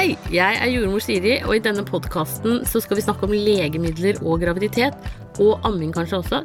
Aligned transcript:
Hei, 0.00 0.14
jeg 0.32 0.56
er 0.56 0.70
jordmor 0.72 1.02
Siri, 1.04 1.34
og 1.44 1.50
i 1.52 1.60
denne 1.60 1.82
podkasten 1.84 2.62
skal 2.64 2.96
vi 2.96 3.02
snakke 3.04 3.26
om 3.26 3.34
legemidler 3.36 4.16
og 4.24 4.38
graviditet. 4.40 4.94
Og 5.44 5.60
amming 5.68 5.90
kanskje 5.92 6.22
også. 6.22 6.38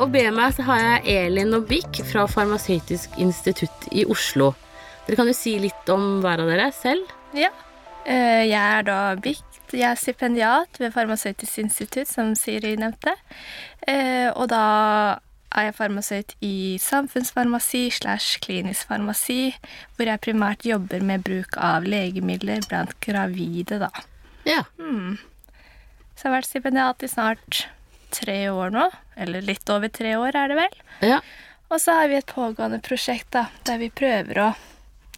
Og 0.00 0.08
be 0.14 0.22
meg 0.32 0.54
så 0.56 0.64
har 0.64 0.80
jeg 0.80 1.18
Elin 1.26 1.52
og 1.58 1.66
Bik 1.68 2.00
fra 2.08 2.24
Farmasøytisk 2.32 3.18
institutt 3.20 3.84
i 3.92 4.06
Oslo. 4.08 4.54
Dere 5.04 5.18
kan 5.20 5.28
jo 5.28 5.36
si 5.36 5.52
litt 5.60 5.92
om 5.92 6.22
hver 6.24 6.46
av 6.46 6.48
dere 6.48 6.70
selv. 6.72 7.12
Ja. 7.36 7.50
Eh, 8.08 8.48
Jeg 8.48 8.56
er 8.78 8.88
da 8.88 8.98
Bikk. 9.20 9.44
Jeg 9.68 9.90
er 9.90 10.00
stipendiat 10.00 10.80
ved 10.80 10.96
Farmasøytisk 10.96 11.60
institutt, 11.60 12.08
som 12.08 12.32
Siri 12.32 12.72
nevnte. 12.80 13.12
Eh, 13.86 14.32
Og 14.32 14.48
da 14.48 15.18
er 15.54 15.68
jeg 15.68 15.76
farmasøyt 15.78 16.34
i 16.44 16.54
samfunnsfarmasi 16.82 17.84
slash 17.94 18.40
klinisk 18.44 18.88
farmasi, 18.90 19.54
hvor 19.96 20.10
jeg 20.10 20.22
primært 20.24 20.66
jobber 20.66 21.02
med 21.06 21.22
bruk 21.26 21.56
av 21.62 21.86
legemidler 21.86 22.64
blant 22.68 22.94
gravide, 23.04 23.78
da. 23.86 23.90
Ja. 24.48 24.64
Så 26.14 26.26
jeg 26.26 26.30
har 26.30 26.36
vært 26.36 26.48
stipendiat 26.50 27.02
i 27.06 27.10
snart 27.10 27.64
tre 28.14 28.38
år 28.50 28.70
nå. 28.74 28.88
Eller 29.18 29.42
litt 29.46 29.70
over 29.70 29.88
tre 29.94 30.16
år, 30.18 30.34
er 30.36 30.52
det 30.52 30.60
vel. 30.64 30.78
ja. 31.14 31.20
Og 31.72 31.80
så 31.80 31.94
har 31.96 32.10
vi 32.10 32.18
et 32.20 32.28
pågående 32.28 32.76
prosjekt 32.84 33.30
da, 33.34 33.46
der 33.66 33.78
vi 33.80 33.88
prøver 33.90 34.38
å 34.44 34.48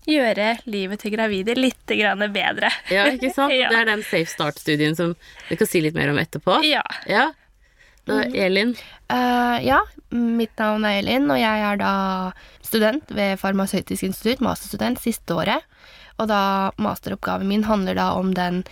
gjøre 0.07 0.53
livet 0.71 1.03
til 1.03 1.11
gravide 1.13 1.57
litt 1.59 1.91
grann 1.91 2.23
bedre. 2.33 2.71
Ja, 2.89 3.09
ikke 3.11 3.33
sant? 3.35 3.53
Ja. 3.59 3.67
Det 3.73 3.81
er 3.83 3.89
den 3.91 4.05
Safe 4.07 4.31
Start-studien 4.31 4.95
som 4.97 5.17
vi 5.51 5.59
kan 5.59 5.69
si 5.69 5.83
litt 5.85 5.97
mer 5.99 6.13
om 6.15 6.21
etterpå. 6.23 6.61
Ja. 6.65 6.85
Ja. 7.11 7.27
Da, 8.07 8.23
Elin. 8.31 8.75
Uh, 9.11 9.59
ja, 9.67 9.81
mitt 10.15 10.55
navn 10.61 10.87
er 10.87 11.01
Elin, 11.01 11.27
og 11.33 11.41
jeg 11.41 11.63
er 11.69 11.81
da 11.81 11.93
student 12.65 13.11
ved 13.15 13.39
Farmasøytisk 13.41 14.07
institutt, 14.07 14.45
masterstudent, 14.45 15.03
siste 15.03 15.35
året. 15.35 15.67
Og 16.17 16.31
da 16.31 16.71
masteroppgaven 16.81 17.49
min 17.51 17.67
handler 17.67 17.99
da 17.99 18.13
om 18.17 18.33
den 18.37 18.63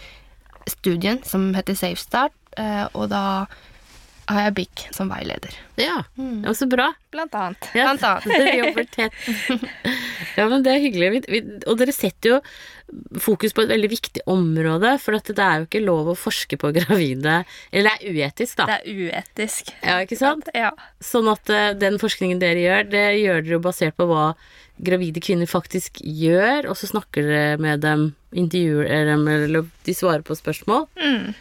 studien 0.71 1.21
som 1.27 1.51
heter 1.57 1.77
Safe 1.77 2.01
Start, 2.01 2.37
eh, 2.57 2.87
og 2.95 3.11
da 3.13 3.45
har 4.31 4.47
jeg 4.47 4.55
BIC 4.57 4.85
som 4.97 5.11
veileder. 5.13 5.57
Ja, 5.81 6.03
mm. 6.17 6.47
så 6.57 6.69
bra. 6.71 6.91
Blant 7.13 7.35
annet. 7.37 7.69
Ja, 7.77 7.91
Blant 7.91 8.07
annet. 8.09 8.29
Dere 8.33 8.55
jobber 8.61 8.87
tett. 8.97 9.13
Ja, 10.39 10.47
men 10.51 10.65
det 10.65 10.73
er 10.75 10.83
hyggelig. 10.83 11.25
Og 11.69 11.79
dere 11.81 11.95
setter 11.95 12.37
jo 12.37 12.41
fokus 13.21 13.55
på 13.57 13.65
et 13.65 13.71
veldig 13.73 13.91
viktig 13.91 14.25
område, 14.31 14.95
for 15.03 15.17
det 15.17 15.39
er 15.41 15.63
jo 15.63 15.69
ikke 15.69 15.83
lov 15.85 16.13
å 16.13 16.17
forske 16.19 16.59
på 16.61 16.71
gravide 16.77 17.41
Eller 17.73 17.97
det 17.97 18.11
er 18.11 18.19
uetisk, 18.19 18.59
da. 18.61 18.67
Det 18.71 18.77
er 18.81 19.01
uetisk. 19.09 19.73
Ja, 19.81 20.01
ikke 20.05 20.19
sant? 20.21 20.51
Ja. 20.55 20.75
Sånn 21.03 21.31
at 21.33 21.51
eh, 21.53 21.73
den 21.79 21.99
forskningen 22.03 22.43
dere 22.43 22.61
gjør, 22.63 22.93
det 22.93 23.07
gjør 23.23 23.41
dere 23.43 23.57
jo 23.57 23.65
basert 23.65 23.97
på 23.99 24.09
hva 24.11 24.35
gravide 24.85 25.23
kvinner 25.23 25.49
faktisk 25.51 26.01
gjør, 26.03 26.69
og 26.71 26.79
så 26.79 26.91
snakker 26.91 27.27
dere 27.29 27.59
med 27.63 27.83
dem, 27.85 28.09
intervjuer 28.35 29.11
dem, 29.11 29.27
eller 29.31 29.69
de 29.87 29.95
svarer 29.97 30.25
på 30.27 30.37
spørsmål. 30.39 30.89
Eh, 30.99 31.35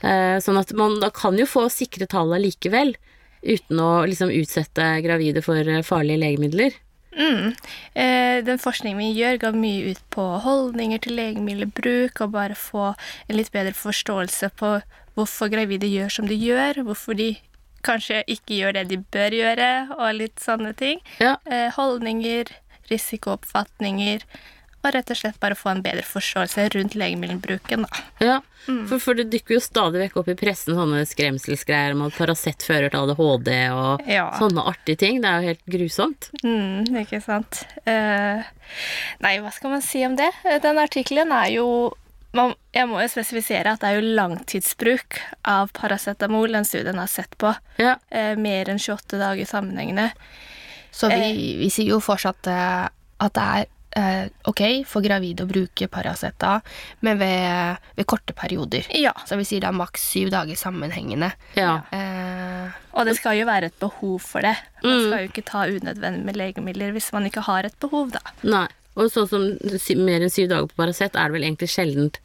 sånn 0.00 0.60
at 0.60 0.72
man 0.76 0.98
da 1.02 1.10
kan 1.14 1.38
jo 1.38 1.46
få 1.48 1.68
sikre 1.72 2.08
tall 2.10 2.32
allikevel, 2.36 2.94
uten 3.42 3.80
å 3.80 3.90
liksom 4.08 4.32
utsette 4.32 4.86
gravide 5.04 5.42
for 5.44 5.60
eh, 5.60 5.84
farlige 5.86 6.20
legemidler. 6.24 6.76
Mm. 7.16 7.52
Eh, 7.94 8.38
den 8.46 8.60
forskningen 8.62 9.00
vi 9.00 9.10
gjør, 9.16 9.40
ga 9.42 9.52
mye 9.56 9.94
ut 9.94 10.02
på 10.14 10.24
holdninger 10.44 11.02
til 11.04 11.16
legemiddelbruk, 11.18 12.20
og 12.20 12.34
bare 12.36 12.58
få 12.58 12.92
en 12.92 13.38
litt 13.38 13.52
bedre 13.54 13.74
forståelse 13.76 14.52
på 14.60 14.76
hvorfor 15.18 15.50
gravide 15.52 15.88
gjør 15.90 16.12
som 16.20 16.28
de 16.30 16.38
gjør, 16.38 16.84
hvorfor 16.86 17.18
de 17.18 17.32
kanskje 17.84 18.22
ikke 18.28 18.58
gjør 18.60 18.76
det 18.76 18.86
de 18.92 19.00
bør 19.12 19.36
gjøre, 19.36 19.70
og 19.96 20.16
litt 20.20 20.40
sånne 20.42 20.74
ting. 20.76 21.00
Ja. 21.22 21.36
Eh, 21.48 21.68
holdninger, 21.76 22.52
risikooppfatninger, 22.92 24.24
og 24.82 24.94
rett 24.94 25.10
og 25.12 25.16
slett 25.20 25.38
bare 25.42 25.56
få 25.58 25.70
en 25.74 25.82
bedre 25.84 26.02
forståelse 26.06 26.68
rundt 26.74 26.94
legemiddelbruken, 26.96 27.82
da. 27.84 28.02
Ja, 28.24 28.38
for, 28.88 28.98
for 29.02 29.14
det 29.18 29.26
dykker 29.32 29.56
jo 29.56 29.60
stadig 29.64 30.00
vekk 30.02 30.16
opp 30.20 30.28
i 30.32 30.36
pressen 30.38 30.76
sånne 30.76 31.02
skremselsgreier 31.08 31.94
om 31.96 32.06
at 32.06 32.16
Paracet 32.16 32.62
fører 32.64 32.92
til 32.92 33.00
ADHD 33.04 33.50
og 33.74 34.04
Ja. 34.08 34.26
sånne 34.38 34.64
artige 34.68 34.98
ting. 35.00 35.20
Det 35.20 35.28
er 35.30 35.40
jo 35.40 35.48
helt 35.52 35.64
grusomt. 35.76 36.28
Mm, 36.44 36.90
ikke 37.04 37.20
sant. 37.24 37.62
Uh, 37.88 38.44
nei, 39.24 39.34
hva 39.40 39.52
skal 39.52 39.70
man 39.76 39.82
si 39.84 40.04
om 40.06 40.16
det? 40.20 40.30
Eh, 40.44 40.60
Den 40.62 40.78
artikkelen 40.80 41.32
er 41.32 41.50
jo 41.56 41.66
man, 42.32 42.52
Jeg 42.72 42.86
må 42.86 43.00
jo 43.02 43.08
spesifisere 43.10 43.72
at 43.72 43.80
det 43.82 43.88
er 43.88 43.96
jo 43.98 44.14
langtidsbruk 44.14 45.18
av 45.50 45.72
paracetamol 45.74 46.52
den 46.54 46.64
studien 46.68 46.98
har 47.00 47.08
sett 47.10 47.36
på. 47.38 47.50
Ja, 47.80 47.96
Eh, 48.10 48.36
mer 48.36 48.68
enn 48.70 48.78
28 48.78 49.18
dager 49.18 49.44
sammenhengende. 49.50 50.12
Så 50.92 51.08
vi, 51.10 51.56
vi 51.58 51.68
sier 51.70 51.90
jo 51.94 52.00
fortsatt 52.02 52.46
eh, 52.50 52.88
at 53.20 53.34
det 53.34 53.42
er 53.42 53.66
eh, 53.66 53.76
ok 53.96 54.60
for 54.86 55.02
gravide 55.02 55.42
å 55.44 55.48
bruke 55.50 55.88
Paraceta, 55.90 56.60
men 57.00 57.18
ved, 57.18 57.76
ved 57.96 58.06
korte 58.06 58.32
perioder. 58.32 58.86
Ja, 58.94 59.12
Så 59.26 59.36
vi 59.36 59.44
sier 59.44 59.60
da 59.60 59.72
maks 59.72 60.00
syv 60.12 60.30
dager 60.30 60.54
sammenhengende. 60.56 61.32
ja. 61.56 61.80
Eh, 61.92 62.70
og 62.92 63.06
det 63.06 63.16
skal 63.16 63.36
jo 63.38 63.46
være 63.46 63.66
et 63.70 63.78
behov 63.80 64.18
for 64.20 64.40
det. 64.42 64.56
Man 64.82 64.92
Mm. 64.92 65.06
skal 65.06 65.20
jo 65.24 65.28
ikke 65.30 65.44
ta 65.44 65.58
unødvendig 65.66 66.24
med 66.24 66.36
legemidler 66.36 66.92
hvis 66.92 67.12
man 67.12 67.24
ikke 67.26 67.42
har 67.42 67.64
et 67.64 67.78
behov, 67.80 68.10
da. 68.12 68.20
Nei. 68.42 68.66
Og 68.98 69.10
sånn 69.12 69.28
som 69.30 69.44
mer 70.02 70.24
enn 70.24 70.32
syv 70.32 70.48
dager 70.50 70.66
på 70.70 70.78
Paracet 70.80 71.14
er 71.14 71.30
det 71.30 71.36
vel 71.36 71.46
egentlig 71.46 71.70
sjeldent 71.70 72.18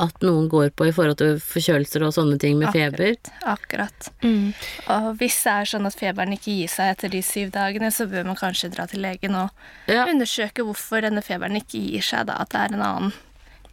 at 0.00 0.22
noen 0.24 0.46
går 0.48 0.70
på 0.78 0.86
i 0.88 0.92
forhold 0.94 1.18
til 1.20 1.34
forkjølelser 1.42 2.04
og 2.06 2.14
sånne 2.16 2.38
ting 2.40 2.56
med 2.60 2.72
feber. 2.74 3.18
Akkurat. 3.48 4.08
mm. 4.22 4.54
Og 4.94 5.08
hvis 5.20 5.36
det 5.44 5.52
er 5.52 5.70
sånn 5.72 5.88
at 5.90 5.98
feberen 5.98 6.32
ikke 6.36 6.54
gir 6.54 6.70
seg 6.72 6.94
etter 6.94 7.12
de 7.12 7.20
syv 7.26 7.52
dagene, 7.54 7.90
så 7.92 8.06
bør 8.10 8.30
man 8.30 8.38
kanskje 8.38 8.70
dra 8.72 8.86
til 8.88 9.02
legen 9.04 9.36
og 9.38 9.50
Ja, 9.90 10.06
undersøke 10.06 10.64
hvorfor 10.66 11.04
denne 11.04 11.24
feberen 11.26 11.58
ikke 11.60 11.82
gir 11.82 12.06
seg, 12.06 12.30
da. 12.30 12.40
At 12.46 12.54
det 12.54 12.62
er 12.62 12.78
en 12.78 12.86
annen 12.86 13.12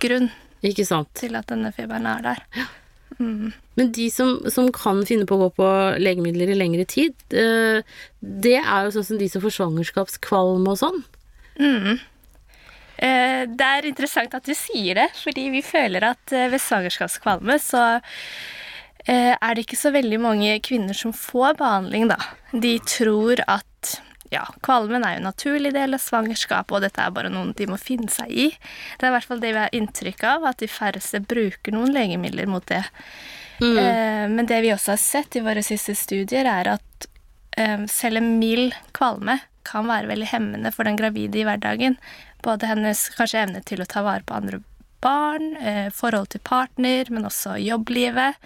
grunn 0.02 0.30
ikke 0.66 0.86
sant. 0.88 1.14
til 1.16 1.38
at 1.40 1.48
denne 1.52 1.72
feberen 1.76 2.10
er 2.10 2.26
der. 2.26 2.68
Men 3.20 3.92
de 3.96 4.06
som, 4.14 4.38
som 4.52 4.70
kan 4.76 5.02
finne 5.08 5.26
på 5.28 5.36
å 5.36 5.48
gå 5.48 5.50
på 5.60 5.70
legemidler 6.00 6.52
i 6.54 6.58
lengre 6.58 6.86
tid, 6.88 7.16
eh, 7.36 7.82
det 8.22 8.60
er 8.60 8.86
jo 8.86 8.94
sånn 8.96 9.08
som 9.10 9.20
de 9.20 9.28
som 9.32 9.44
får 9.44 9.58
svangerskapskvalme 9.58 10.72
og 10.76 10.80
sånn. 10.80 11.02
Eh, 11.60 12.00
det 13.48 13.66
er 13.66 13.88
interessant 13.88 14.34
at 14.36 14.46
du 14.46 14.56
sier 14.58 14.98
det, 15.00 15.08
fordi 15.22 15.48
vi 15.54 15.64
føler 15.64 16.04
at 16.12 16.36
eh, 16.36 16.50
ved 16.52 16.62
svangerskapskvalme 16.64 17.56
så 17.64 17.84
eh, 19.06 19.34
er 19.34 19.56
det 19.56 19.64
ikke 19.66 19.80
så 19.80 19.94
veldig 19.96 20.20
mange 20.24 20.60
kvinner 20.66 20.98
som 20.98 21.16
får 21.16 21.58
behandling, 21.62 22.10
da. 22.12 22.20
De 22.52 22.76
tror 22.84 23.44
at 23.48 23.66
ja, 24.30 24.44
kvalmen 24.62 25.02
er 25.06 25.16
jo 25.16 25.22
en 25.24 25.30
naturlig 25.32 25.72
del 25.74 25.98
av 25.98 26.04
svangerskapet, 26.04 26.76
og 26.76 26.84
dette 26.86 27.02
er 27.02 27.14
bare 27.16 27.32
noe 27.34 27.56
de 27.58 27.68
må 27.70 27.80
finne 27.82 28.12
seg 28.14 28.30
i. 28.30 28.48
Det 29.00 29.08
er 29.08 29.14
i 29.14 29.16
hvert 29.16 29.30
fall 29.32 29.42
det 29.42 29.54
vi 29.56 29.64
har 29.64 29.76
inntrykk 29.76 30.26
av, 30.36 30.50
at 30.52 30.62
de 30.62 30.70
færreste 30.70 31.24
bruker 31.26 31.74
noen 31.74 31.96
legemidler 31.96 32.50
mot 32.52 32.66
det. 32.70 32.84
Eh, 33.60 34.26
men 34.30 34.46
det 34.48 34.62
vi 34.64 34.74
også 34.76 34.94
har 34.94 35.02
sett 35.02 35.36
i 35.36 35.44
våre 35.44 35.64
siste 35.66 35.96
studier, 35.98 36.48
er 36.48 36.76
at 36.78 37.10
eh, 37.58 37.88
selv 37.92 38.22
en 38.22 38.36
mild 38.40 38.78
kvalme 38.96 39.40
kan 39.68 39.90
være 39.90 40.10
veldig 40.10 40.30
hemmende 40.32 40.72
for 40.74 40.88
den 40.88 40.98
gravide 41.00 41.42
i 41.42 41.46
hverdagen. 41.48 41.98
Både 42.46 42.70
hennes 42.70 43.08
kanskje 43.18 43.44
evne 43.44 43.62
til 43.68 43.84
å 43.84 43.88
ta 43.90 44.04
vare 44.06 44.24
på 44.24 44.38
andre 44.38 44.62
barn, 45.04 45.56
eh, 45.58 45.90
forhold 45.96 46.30
til 46.34 46.44
partner, 46.44 47.10
men 47.10 47.28
også 47.28 47.58
jobblivet. 47.60 48.40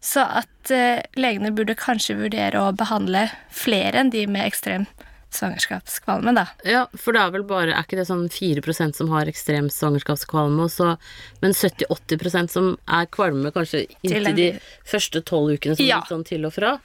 Så 0.00 0.24
at 0.24 0.72
eh, 0.72 1.02
legene 1.16 1.52
burde 1.52 1.76
kanskje 1.76 2.16
vurdere 2.16 2.60
å 2.60 2.72
behandle 2.72 3.28
flere 3.52 4.00
enn 4.00 4.12
de 4.12 4.26
med 4.26 4.46
ekstrem 4.48 4.88
svangerskapskvalme, 5.36 6.34
da. 6.36 6.46
Ja, 6.66 6.86
for 6.96 7.12
det 7.16 7.20
er 7.22 7.30
vel 7.34 7.44
bare 7.48 7.74
Er 7.74 7.82
ikke 7.84 7.98
det 8.00 8.06
sånn 8.08 8.28
4% 8.32 8.94
som 8.98 9.10
har 9.14 9.26
ekstrem 9.30 9.68
svangerskapskvalme, 9.72 10.68
så, 10.72 10.96
men 11.42 11.52
70-80% 11.56 12.50
som 12.50 12.72
er 12.88 13.06
kvalme 13.12 13.52
kanskje 13.54 13.86
inntil 14.02 14.34
de 14.36 14.48
første 14.88 15.22
tolv 15.22 15.54
ukene, 15.58 15.76
som 15.76 15.86
Ja. 15.86 16.00
sånn 16.08 16.24
til 16.26 16.44
og 16.46 16.52
fra? 16.56 16.78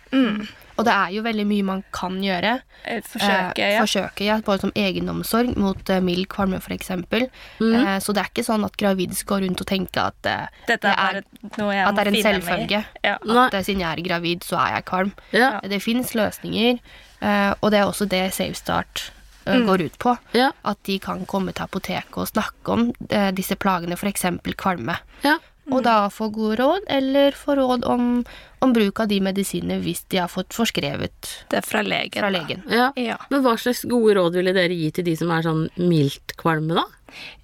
Og 0.77 0.83
det 0.83 0.91
er 0.91 1.11
jo 1.15 1.21
veldig 1.23 1.45
mye 1.47 1.63
man 1.63 1.83
kan 1.95 2.17
gjøre. 2.19 2.57
Eh, 2.83 2.99
Forsøke, 3.01 3.59
Eh, 3.63 3.75
ja. 3.77 3.81
forsøke, 3.85 4.25
ja. 4.27 4.41
Både 4.43 4.59
som 4.65 4.71
egenomsorg 4.75 5.55
mot 5.55 5.89
eh, 5.89 6.01
mild 6.03 6.27
kvalme, 6.27 6.57
f.eks. 6.59 6.89
Eh, 6.91 7.99
så 8.03 8.11
det 8.13 8.19
er 8.25 8.27
ikke 8.27 8.43
sånn 8.43 8.65
at 8.67 8.75
gravide 8.75 9.15
skal 9.15 9.39
rundt 9.45 9.61
og 9.63 9.67
tenke 9.67 10.03
at, 10.03 10.19
eh, 10.27 10.47
Dette 10.67 10.81
det 10.81 10.97
er 10.99 11.23
noe 11.57 11.71
jeg 11.73 11.87
at 11.87 11.95
det 11.95 12.03
er 12.03 12.11
en 12.11 12.23
selvfølge. 12.27 12.83
Ja. 13.07 13.15
At 13.47 13.53
siden 13.63 13.79
jeg 13.85 13.87
er 13.99 14.03
gravid, 14.09 14.43
så 14.43 14.59
er 14.67 14.75
jeg 14.75 14.85
kvalm. 14.91 15.13
Ja. 15.31 15.61
Det 15.63 15.81
fins 15.81 16.11
løsninger, 16.13 16.79
og 17.21 17.71
det 17.71 17.79
er 17.79 17.85
også 17.89 18.07
det 18.09 18.33
SafeStart 18.33 19.11
eh, 19.45 19.55
Mm. 19.55 19.65
går 19.67 19.81
ut 19.85 19.97
på. 19.99 20.17
Ja. 20.33 20.51
At 20.65 20.77
de 20.83 20.97
kan 20.99 21.25
komme 21.25 21.53
til 21.53 21.63
apoteket 21.63 22.17
og 22.17 22.27
snakke 22.27 22.67
om 22.73 22.87
eh, 23.09 23.31
disse 23.31 23.55
plagene, 23.55 23.93
f.eks. 23.97 24.25
kvalme. 24.57 24.97
ja. 25.23 25.37
Og 25.73 25.81
da 25.81 26.09
få 26.13 26.27
gode 26.29 26.59
råd, 26.59 26.83
eller 26.93 27.31
få 27.33 27.55
råd 27.57 27.85
om, 27.89 28.23
om 28.61 28.73
bruk 28.73 28.99
av 29.01 29.07
de 29.09 29.17
medisinene 29.19 29.79
hvis 29.81 30.03
de 30.13 30.19
har 30.21 30.27
fått 30.29 30.53
forskrevet 30.53 31.31
Det 31.49 31.57
er 31.57 31.65
fra 31.65 31.81
legen. 31.81 32.19
fra 32.21 32.29
legen. 32.29 32.61
ja. 32.69 32.91
Ja. 32.95 33.15
Men 33.31 33.41
hva 33.41 33.55
slags 33.57 33.81
gode 33.89 34.13
råd 34.13 34.35
ville 34.37 34.53
dere 34.53 34.69
gi 34.77 34.91
til 34.91 35.03
de 35.05 35.15
som 35.17 35.31
er 35.33 35.41
sånn 35.41 35.63
mildt 35.81 36.35
kvalme, 36.37 36.75
da? 36.77 36.83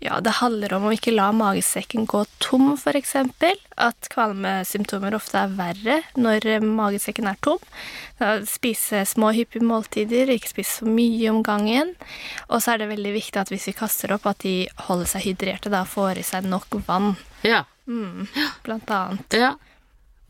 Ja, 0.02 0.20
det 0.24 0.34
handler 0.40 0.74
om 0.78 0.88
å 0.90 0.94
ikke 0.96 1.14
la 1.14 1.30
magesekken 1.36 2.08
gå 2.10 2.24
tom, 2.44 2.74
f.eks. 2.78 3.16
At 3.78 4.10
kvalmesymptomer 4.14 5.14
ofte 5.18 5.38
er 5.44 5.54
verre 5.58 5.98
når 6.18 6.48
magesekken 6.66 7.30
er 7.32 7.38
tom. 7.46 7.60
Spise 8.50 9.04
små, 9.10 9.32
hyppige 9.34 9.66
måltider, 9.66 10.30
ikke 10.34 10.52
spise 10.52 10.80
for 10.82 10.92
mye 10.94 11.30
om 11.32 11.42
gangen. 11.46 11.96
Og 12.50 12.62
så 12.62 12.74
er 12.76 12.84
det 12.84 12.92
veldig 12.94 13.14
viktig 13.18 13.42
at 13.42 13.50
hvis 13.54 13.70
vi 13.72 13.76
kaster 13.78 14.14
opp, 14.16 14.26
at 14.30 14.44
de 14.46 14.56
holder 14.88 15.10
seg 15.16 15.26
hydrerte, 15.30 15.72
da 15.74 15.84
får 15.88 16.22
i 16.22 16.26
seg 16.28 16.46
nok 16.50 16.68
vann, 16.88 17.16
Ja. 17.44 17.64
blant 18.64 18.90
annet. 18.90 19.34
ja. 19.34 19.56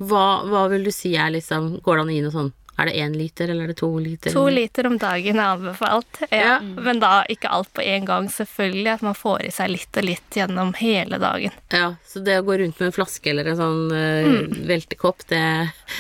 Hva, 0.02 0.42
hva 0.50 0.64
vil 0.72 0.84
du 0.88 0.90
si 0.90 1.12
er 1.14 1.30
liksom 1.30 1.76
Går 1.86 2.00
det 2.00 2.02
an 2.02 2.08
å 2.10 2.14
gi 2.16 2.22
noe 2.24 2.34
sånn 2.34 2.48
Er 2.80 2.88
det 2.88 2.94
én 3.04 3.14
liter, 3.18 3.50
eller 3.52 3.64
er 3.64 3.68
det 3.74 3.78
to 3.82 3.90
liter? 4.00 4.32
To 4.34 4.46
liter 4.50 4.88
om 4.88 4.96
dagen 4.98 5.38
er 5.38 5.50
anbefalt. 5.58 6.22
Ja. 6.32 6.38
Ja. 6.42 6.60
Men 6.62 7.00
da 7.04 7.24
ikke 7.30 7.50
alt 7.52 7.70
på 7.76 7.84
en 7.84 8.06
gang, 8.08 8.30
selvfølgelig. 8.32 8.94
At 8.94 9.02
man 9.06 9.14
får 9.18 9.44
i 9.46 9.52
seg 9.52 9.70
litt 9.74 9.98
og 10.00 10.04
litt 10.08 10.38
gjennom 10.40 10.72
hele 10.80 11.20
dagen. 11.22 11.52
Ja, 11.76 11.92
så 12.08 12.24
det 12.26 12.40
å 12.40 12.46
gå 12.48 12.58
rundt 12.64 12.80
med 12.80 12.88
en 12.88 12.96
flaske 12.96 13.30
eller 13.34 13.52
en 13.52 13.60
sånn 13.60 13.84
eh, 13.92 14.30
Mm. 14.32 14.56
veltekopp, 14.68 15.28
det 15.28 15.44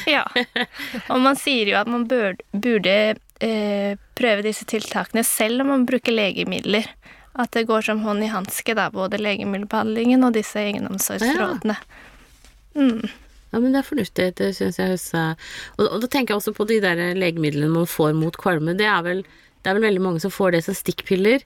Ja. 0.07 0.23
Og 1.09 1.19
man 1.21 1.35
sier 1.35 1.67
jo 1.73 1.77
at 1.77 1.87
man 1.91 2.07
bør, 2.07 2.35
burde 2.53 2.95
eh, 3.41 3.95
prøve 4.15 4.41
disse 4.47 4.65
tiltakene 4.65 5.23
selv 5.27 5.61
om 5.61 5.67
man 5.75 5.85
bruker 5.85 6.11
legemidler. 6.15 6.87
At 7.35 7.51
det 7.55 7.67
går 7.67 7.81
som 7.81 8.01
hånd 8.03 8.23
i 8.23 8.27
hanske, 8.31 8.73
da, 8.75 8.89
både 8.91 9.19
legemiddelbehandlingen 9.21 10.23
og 10.27 10.33
disse 10.35 10.59
egenomsorgsrådene. 10.59 11.77
Ja, 12.75 12.97
men 13.59 13.73
det 13.73 13.81
er 13.81 13.87
fornuftig, 13.87 14.27
det 14.39 14.51
syns 14.55 14.79
jeg 14.79 14.93
høres 14.93 15.07
og, 15.17 15.87
og 15.87 15.97
da 16.03 16.07
tenker 16.07 16.33
jeg 16.33 16.41
også 16.41 16.53
på 16.55 16.67
de 16.69 16.79
der 16.83 17.01
legemidlene 17.17 17.71
man 17.73 17.89
får 17.89 18.13
mot 18.15 18.37
kvalme. 18.39 18.77
Det 18.79 18.87
er 18.87 19.01
vel, 19.03 19.23
det 19.61 19.71
er 19.71 19.77
vel 19.79 19.89
veldig 19.89 20.03
mange 20.05 20.23
som 20.23 20.31
får 20.31 20.55
det 20.55 20.63
som 20.67 20.77
stikkpiller, 20.77 21.43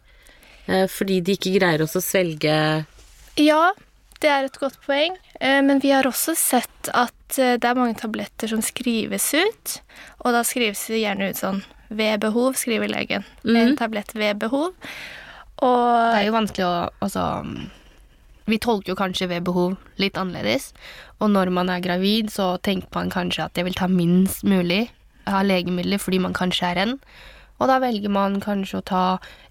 eh, 0.68 0.86
fordi 0.92 1.22
de 1.26 1.38
ikke 1.40 1.56
greier 1.58 1.86
også 1.86 2.04
å 2.04 2.06
svelge 2.06 2.60
Ja, 3.42 3.64
det 4.24 4.30
er 4.32 4.48
et 4.48 4.60
godt 4.62 4.78
poeng. 4.86 5.18
Eh, 5.40 5.62
Men 5.66 5.82
vi 5.84 5.92
har 5.92 6.08
også 6.08 6.36
sett 6.40 6.92
at 6.94 7.40
eh, 7.42 7.58
det 7.58 7.68
er 7.68 7.78
mange 7.80 7.98
tabletter 8.00 8.48
som 8.54 8.62
skrives 8.64 9.34
ut. 9.34 9.80
Og 10.24 10.32
da 10.36 10.44
skrives 10.48 10.86
det 10.88 11.02
gjerne 11.04 11.32
ut 11.32 11.42
sånn 11.42 11.64
ved 11.90 12.22
behov, 12.24 12.56
skriver 12.58 12.90
legen. 12.90 13.26
En 13.46 13.76
tablett 13.78 14.16
ved 14.16 14.40
behov. 14.42 14.72
Det 15.56 16.20
er 16.20 16.26
jo 16.26 16.34
vanskelig 16.36 16.66
å 16.68 16.76
Altså 17.06 17.22
Vi 18.48 18.60
tolker 18.62 18.94
jo 18.94 18.96
kanskje 19.00 19.28
ved 19.32 19.44
behov 19.48 19.78
litt 19.98 20.18
annerledes. 20.22 20.72
Og 21.20 21.32
når 21.34 21.50
man 21.56 21.70
er 21.74 21.80
gravid, 21.82 22.30
så 22.34 22.56
tenker 22.62 22.90
man 22.94 23.10
kanskje 23.14 23.46
at 23.48 23.56
jeg 23.58 23.66
vil 23.66 23.74
ta 23.78 23.88
minst 23.90 24.44
mulig 24.46 24.90
av 25.26 25.46
legemidler 25.48 25.98
fordi 26.02 26.20
man 26.22 26.34
kanskje 26.38 26.68
er 26.74 26.82
en. 26.84 27.00
Og 27.56 27.70
da 27.72 27.78
velger 27.80 28.12
man 28.12 28.42
kanskje 28.44 28.82
å 28.82 28.84
ta 28.86 29.04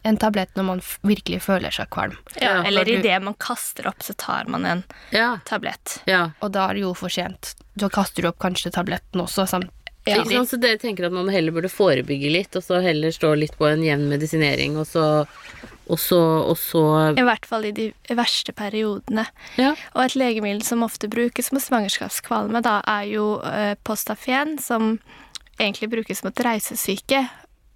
en 0.05 0.19
tablett 0.21 0.53
når 0.59 0.65
man 0.69 0.83
virkelig 1.09 1.41
føler 1.47 1.73
seg 1.73 1.89
kvalm. 1.91 2.19
ja, 2.41 2.63
Eller 2.63 2.85
idet 2.87 3.23
man 3.25 3.35
kaster 3.41 3.87
opp, 3.89 4.03
så 4.05 4.13
tar 4.15 4.45
man 4.47 4.65
en 4.67 4.85
Ja. 5.11 5.39
tablett. 5.45 6.03
ja. 6.07 6.31
Og 6.43 6.53
da 6.53 6.69
er 6.69 6.75
det 6.75 6.83
jo 6.83 6.93
for 6.95 7.09
sent. 7.09 7.55
Da 7.77 7.89
kaster 7.89 8.23
du 8.23 8.29
opp 8.29 8.39
kanskje 8.39 8.71
tabletten 8.71 9.21
også. 9.25 9.49
Samt 9.49 9.71
Ja. 10.07 10.19
Ikke 10.21 10.37
sant? 10.37 10.51
Så 10.51 10.61
dere 10.61 10.77
tenker 10.77 11.07
at 11.07 11.13
man 11.13 11.29
heller 11.33 11.51
burde 11.51 11.71
forebygge 11.73 12.31
litt, 12.31 12.55
og 12.55 12.63
så 12.63 12.83
heller 12.83 13.09
stå 13.09 13.39
litt 13.41 13.57
på 13.57 13.65
en 13.73 13.81
jevn 13.81 14.07
medisinering, 14.11 14.77
og 14.77 14.85
så 14.85 15.27
Og 15.87 16.01
så, 16.01 16.19
og 16.49 16.57
så 16.57 16.83
I 17.13 17.27
hvert 17.27 17.47
fall 17.47 17.67
i 17.69 17.75
de 17.77 17.91
verste 18.17 18.55
periodene. 18.57 19.27
Ja. 19.61 19.75
Og 19.93 20.07
et 20.07 20.17
legemiddel 20.17 20.65
som 20.65 20.85
ofte 20.87 21.11
brukes 21.13 21.53
mot 21.53 21.63
svangerskapskvalme, 21.63 22.63
da 22.65 22.79
er 22.89 23.09
jo 23.13 23.27
eh, 23.45 23.75
Postafen, 23.85 24.57
som 24.63 24.97
egentlig 25.59 25.91
brukes 25.93 26.25
mot 26.25 26.45
reisesyke. 26.47 27.27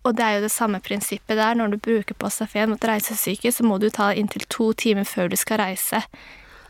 Og 0.09 0.17
det 0.17 0.25
er 0.25 0.39
jo 0.39 0.47
det 0.47 0.55
samme 0.55 0.81
prinsippet 0.81 1.37
der. 1.37 1.57
Når 1.59 1.75
du 1.75 1.79
bruker 1.85 2.17
Postafen 2.17 2.73
mot 2.73 2.89
reisesyke, 2.89 3.53
så 3.53 3.67
må 3.67 3.77
du 3.83 3.91
ta 3.93 4.13
inntil 4.17 4.47
to 4.49 4.73
timer 4.73 5.09
før 5.09 5.29
du 5.29 5.37
skal 5.37 5.61
reise. 5.61 6.01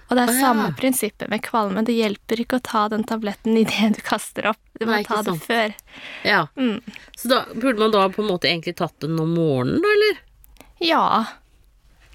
Og 0.09 0.17
det 0.17 0.23
er 0.25 0.31
ah, 0.31 0.35
ja. 0.35 0.41
samme 0.41 0.69
prinsippet 0.77 1.29
med 1.29 1.43
kvalme. 1.45 1.85
Det 1.85 1.93
hjelper 1.93 2.41
ikke 2.41 2.59
å 2.59 2.65
ta 2.65 2.87
den 2.91 3.05
tabletten 3.07 3.59
idet 3.63 3.93
du 3.99 4.01
kaster 4.05 4.51
opp. 4.55 4.63
Du 4.81 4.87
må 4.87 4.97
Nei, 4.97 5.03
ta 5.07 5.21
det 5.23 5.37
sant. 5.37 5.45
før. 5.45 5.75
ja. 6.27 6.47
Mm. 6.57 6.81
Så 7.19 7.31
da 7.31 7.43
burde 7.53 7.79
man 7.83 7.93
da 7.95 8.09
på 8.11 8.25
en 8.25 8.33
måte 8.33 8.49
egentlig 8.49 8.79
tatt 8.79 8.97
den 9.05 9.19
om 9.21 9.37
morgenen, 9.37 9.83
da, 9.85 9.93
eller? 9.99 10.25
Ja. 10.85 11.25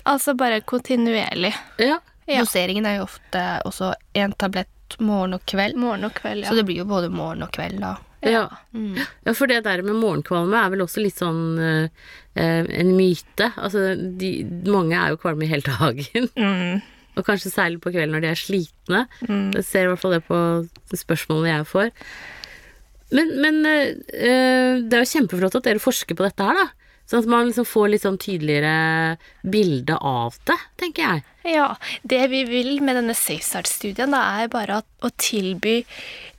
Altså 0.03 0.35
bare 0.39 0.61
kontinuerlig. 0.61 1.53
Ja. 1.81 1.99
Ja. 2.25 2.39
Doseringen 2.43 2.87
er 2.87 3.01
jo 3.01 3.07
ofte 3.07 3.43
også 3.67 3.93
én 4.15 4.33
tablett 4.39 4.97
morgen 5.03 5.35
og 5.37 5.43
kveld. 5.49 5.77
Morgen 5.79 6.07
og 6.07 6.15
kveld, 6.15 6.43
ja. 6.45 6.51
Så 6.51 6.59
det 6.59 6.65
blir 6.67 6.83
jo 6.83 6.87
både 6.87 7.11
morgen 7.11 7.43
og 7.43 7.51
kveld 7.55 7.81
da. 7.83 7.97
Ja. 8.23 8.45
Mm. 8.71 8.95
ja, 9.25 9.33
for 9.35 9.51
det 9.51 9.65
der 9.65 9.81
med 9.83 9.97
morgenkvalme 9.99 10.55
er 10.55 10.71
vel 10.71 10.85
også 10.85 11.01
litt 11.03 11.19
sånn 11.19 11.59
eh, 11.59 12.03
eh, 12.39 12.61
en 12.79 12.93
myte. 12.95 13.49
Altså, 13.59 13.93
de, 13.99 14.31
mange 14.71 14.95
er 14.95 15.11
jo 15.11 15.19
kvalme 15.19 15.43
i 15.43 15.51
hele 15.51 15.67
dagen. 15.67 16.29
Mm. 16.39 16.83
Og 17.19 17.27
kanskje 17.27 17.51
særlig 17.53 17.81
på 17.83 17.91
kvelden 17.93 18.15
når 18.15 18.23
de 18.23 18.29
er 18.31 18.39
slitne. 18.39 19.03
Jeg 19.27 19.65
ser 19.67 19.85
i 19.85 19.89
hvert 19.91 20.01
fall 20.01 20.15
det 20.15 20.23
på 20.25 20.37
spørsmålene 20.97 21.51
jeg 21.51 21.67
får. 21.69 21.91
Men, 23.13 23.35
men 23.43 23.59
eh, 23.69 23.91
eh, 24.17 24.79
det 24.81 24.97
er 24.97 25.03
jo 25.03 25.11
kjempeflott 25.11 25.59
at 25.59 25.67
dere 25.67 25.83
forsker 25.83 26.17
på 26.17 26.25
dette 26.25 26.47
her, 26.47 26.57
da. 26.63 26.82
Sånn 27.09 27.25
at 27.25 27.29
man 27.29 27.49
liksom 27.49 27.67
får 27.67 27.89
litt 27.91 28.05
sånn 28.05 28.17
tydeligere 28.21 29.17
bilde 29.43 29.97
av 29.99 30.37
det, 30.47 30.57
tenker 30.79 31.03
jeg. 31.03 31.23
Ja, 31.43 31.75
det 32.07 32.21
vi 32.31 32.45
vil 32.47 32.77
med 32.81 32.95
denne 32.95 33.15
SafeStart-studien, 33.17 34.15
er 34.15 34.47
bare 34.51 34.79
at, 34.79 34.87
å 35.03 35.09
tilby 35.19 35.81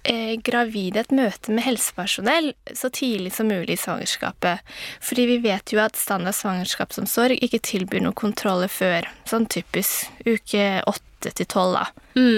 eh, 0.09 0.35
gravide 0.41 1.03
et 1.03 1.13
møte 1.13 1.53
med 1.53 1.67
helsepersonell 1.67 2.55
så 2.73 2.89
tidlig 2.89 3.35
som 3.37 3.51
mulig 3.53 3.77
i 3.77 3.83
svangerskapet. 3.83 4.65
Fordi 5.05 5.27
vi 5.29 5.37
vet 5.45 5.75
jo 5.75 5.83
at 5.85 6.01
standard 6.01 6.39
svangerskapsomsorg 6.39 7.45
ikke 7.45 7.61
tilbyr 7.61 8.07
noen 8.07 8.17
kontroller 8.17 8.73
før, 8.73 9.11
sånn 9.29 9.45
typisk 9.53 10.09
uke 10.25 10.81
åtte 10.89 11.35
til 11.37 11.49
tolv, 11.53 11.77
da. 11.77 11.85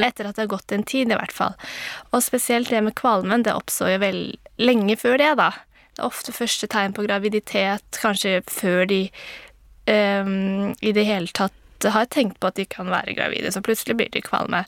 Etter 0.06 0.26
at 0.26 0.34
det 0.34 0.49
har 0.49 0.50
gått 0.56 0.75
en 0.75 0.87
tid, 0.87 1.14
i 1.14 1.19
hvert 1.19 1.34
fall. 1.34 1.55
Og 2.11 2.26
spesielt 2.26 2.75
det 2.75 2.82
med 2.82 2.99
kvalmen, 2.99 3.46
det 3.46 3.55
oppstår 3.55 3.94
jo 3.94 4.02
vel 4.02 4.20
lenge 4.58 4.99
før 4.99 5.23
det, 5.23 5.32
da. 5.38 5.52
Det 5.96 6.02
er 6.04 6.08
ofte 6.10 6.32
første 6.37 6.69
tegn 6.69 6.93
på 6.96 7.06
graviditet, 7.06 8.00
kanskje 8.02 8.43
før 8.52 8.84
de 8.90 9.06
um, 9.88 10.75
i 10.84 10.93
det 10.93 11.06
hele 11.08 11.32
tatt 11.32 11.52
har 11.84 12.08
tenkt 12.12 12.38
på 12.40 12.48
at 12.50 12.56
de 12.56 12.64
kan 12.69 12.88
være 12.93 13.14
gravide, 13.16 13.52
så 13.52 13.62
plutselig 13.64 13.96
blir 13.98 14.12
de 14.12 14.22
kvalme. 14.25 14.64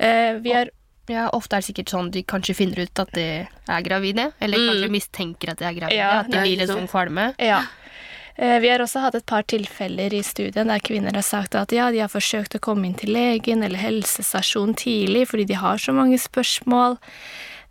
Uh, 0.00 0.38
vi 0.44 0.54
har 0.56 0.72
Ja, 1.06 1.28
ofte 1.30 1.54
er 1.54 1.62
det 1.62 1.68
sikkert 1.68 1.90
sånn 1.92 2.08
de 2.10 2.24
kanskje 2.26 2.56
finner 2.58 2.80
ut 2.82 2.98
at 2.98 3.12
de 3.14 3.26
er 3.46 3.82
gravide, 3.86 4.32
eller 4.42 4.58
kanskje 4.58 4.88
mistenker 4.90 5.52
at 5.52 5.60
de 5.60 5.66
er 5.68 5.76
gravide, 5.76 5.98
Ja, 6.00 6.08
at 6.24 6.30
de 6.32 6.40
blir 6.42 6.58
litt 6.58 6.72
sånn 6.72 6.88
kvalme. 6.90 7.28
Ja. 7.38 7.60
Eh, 8.36 8.58
Vi 8.60 8.68
har 8.68 8.82
også 8.82 9.00
hatt 9.04 9.14
et 9.14 9.26
par 9.26 9.46
tilfeller 9.46 10.12
i 10.12 10.22
studien 10.26 10.66
der 10.66 10.82
kvinner 10.82 11.14
har 11.14 11.22
sagt 11.22 11.54
at 11.54 11.70
ja, 11.72 11.92
de 11.94 12.02
har 12.02 12.10
forsøkt 12.10 12.58
å 12.58 12.62
komme 12.62 12.86
inn 12.88 12.98
til 12.98 13.14
legen 13.14 13.62
eller 13.62 13.78
helsestasjon 13.78 14.74
tidlig 14.74 15.28
fordi 15.30 15.46
de 15.46 15.60
har 15.62 15.78
så 15.78 15.94
mange 15.94 16.18
spørsmål, 16.18 16.98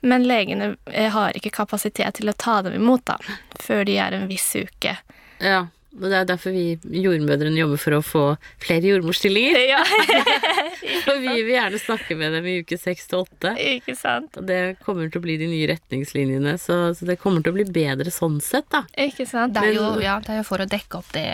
men 0.01 0.27
legene 0.27 0.75
eh, 0.92 1.12
har 1.13 1.38
ikke 1.38 1.53
kapasitet 1.62 2.19
til 2.19 2.30
å 2.31 2.38
ta 2.38 2.62
dem 2.65 2.75
imot 2.80 3.06
da, 3.07 3.19
før 3.61 3.85
de 3.87 3.97
er 4.02 4.18
en 4.18 4.28
viss 4.31 4.52
uke. 4.56 4.97
Ja, 5.44 5.68
og 5.95 6.09
det 6.11 6.18
er 6.18 6.25
derfor 6.28 6.52
vi 6.52 6.75
jordmødrene 7.04 7.56
jobber 7.56 7.80
for 7.80 7.95
å 7.95 8.02
få 8.04 8.23
flere 8.64 8.90
jordmorstillinger. 8.90 9.61
Ja, 9.69 9.83
Og 11.09 11.21
vi 11.21 11.31
vil 11.45 11.54
gjerne 11.54 11.80
snakke 11.80 12.18
med 12.19 12.33
dem 12.35 12.45
i 12.49 12.57
uke 12.61 12.78
seks 12.78 13.07
til 13.09 13.23
åtte. 13.23 13.54
ikke 13.57 13.95
sant? 13.97 14.35
Og 14.37 14.45
det 14.49 14.75
kommer 14.83 15.09
til 15.09 15.21
å 15.21 15.23
bli 15.23 15.37
de 15.40 15.47
nye 15.49 15.69
retningslinjene, 15.71 16.57
så, 16.61 16.78
så 16.97 17.07
det 17.07 17.16
kommer 17.21 17.45
til 17.45 17.54
å 17.54 17.57
bli 17.57 17.66
bedre 17.69 18.11
sånn 18.14 18.37
sett, 18.44 18.68
da. 18.73 18.83
Ikke 19.06 19.25
sant? 19.30 19.56
Det 19.56 19.64
er, 19.64 19.78
jo, 19.78 19.87
ja, 20.04 20.18
det 20.25 20.35
er 20.35 20.42
jo 20.42 20.47
for 20.47 20.61
å 20.61 20.68
dekke 20.69 20.99
opp 20.99 21.11
det, 21.16 21.25